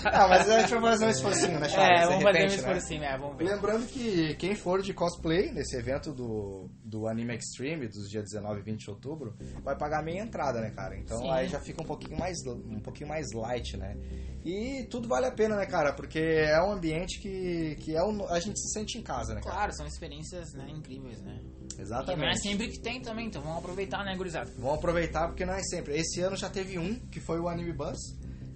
[0.05, 2.03] Ah, mas a gente vai fazer um esforcinho, né, Charles?
[2.03, 2.57] é, vamos fazer um repente, né?
[2.57, 3.45] esforcinho, é, vamos ver.
[3.45, 8.61] Lembrando que quem for de cosplay nesse evento do, do Anime Extreme, dos dias 19
[8.61, 10.97] e 20 de outubro, vai pagar meia entrada, né, cara?
[10.97, 11.31] Então Sim.
[11.31, 13.97] aí já fica um pouquinho mais um pouquinho mais light, né?
[14.45, 15.93] E tudo vale a pena, né, cara?
[15.93, 19.41] Porque é um ambiente que, que é um, a gente se sente em casa, né,
[19.41, 19.55] cara?
[19.55, 21.32] Claro, são experiências né, incríveis, né?
[21.33, 22.41] E não é Exatamente.
[22.41, 24.51] sempre que tem também, então vamos aproveitar, né, gurizada?
[24.59, 25.97] Vamos aproveitar porque não é sempre.
[25.97, 27.99] Esse ano já teve um, que foi o Anime Bus,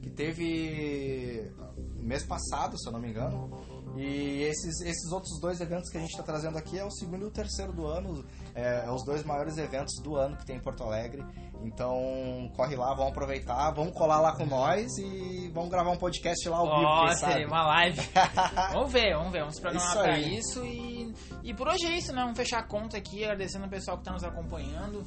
[0.02, 1.50] que teve
[1.98, 3.50] mês passado, se eu não me engano.
[3.96, 7.22] E esses, esses outros dois eventos que a gente está trazendo aqui é o segundo
[7.22, 8.24] e o terceiro do ano.
[8.56, 11.22] É, é os dois maiores eventos do ano que tem em Porto Alegre.
[11.62, 16.48] Então, corre lá, vamos aproveitar, vamos colar lá com nós e vamos gravar um podcast
[16.48, 17.32] lá ao vivo, sabe?
[17.32, 18.00] seria uma live.
[18.72, 22.12] vamos ver, vamos ver, vamos programar Isso pra isso e, e por hoje é isso,
[22.14, 22.22] né?
[22.22, 25.04] Vamos fechar a conta aqui, agradecendo o pessoal que tá nos acompanhando,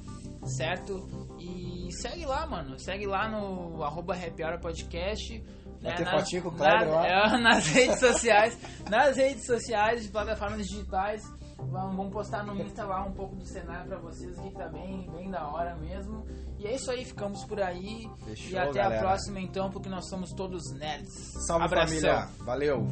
[0.58, 1.08] certo?
[1.40, 5.44] E segue lá, mano, segue lá no arroba Happy Hour Podcast.
[5.82, 7.08] Vai né, ter nas- fotinho com o Kleber na- lá?
[7.08, 8.58] é, nas redes sociais,
[8.90, 11.22] nas redes sociais, de plataformas digitais.
[11.68, 14.68] Vamos, vamos postar no Insta lá um pouco do cenário pra vocês aqui, que tá
[14.68, 16.26] bem, bem da hora mesmo.
[16.58, 18.10] E é isso aí, ficamos por aí.
[18.26, 19.02] Fechou, e até a galera.
[19.02, 21.14] próxima então, porque nós somos todos nerds.
[21.46, 22.00] Salve Abração.
[22.00, 22.88] família, valeu!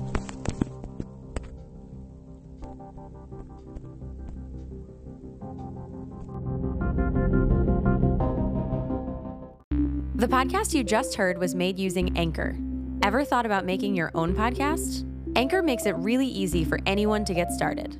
[10.15, 12.55] The podcast you just heard was made using Anchor.
[13.03, 15.05] Ever thought about making your own podcast?
[15.35, 17.99] Anchor makes it really easy for anyone to get started.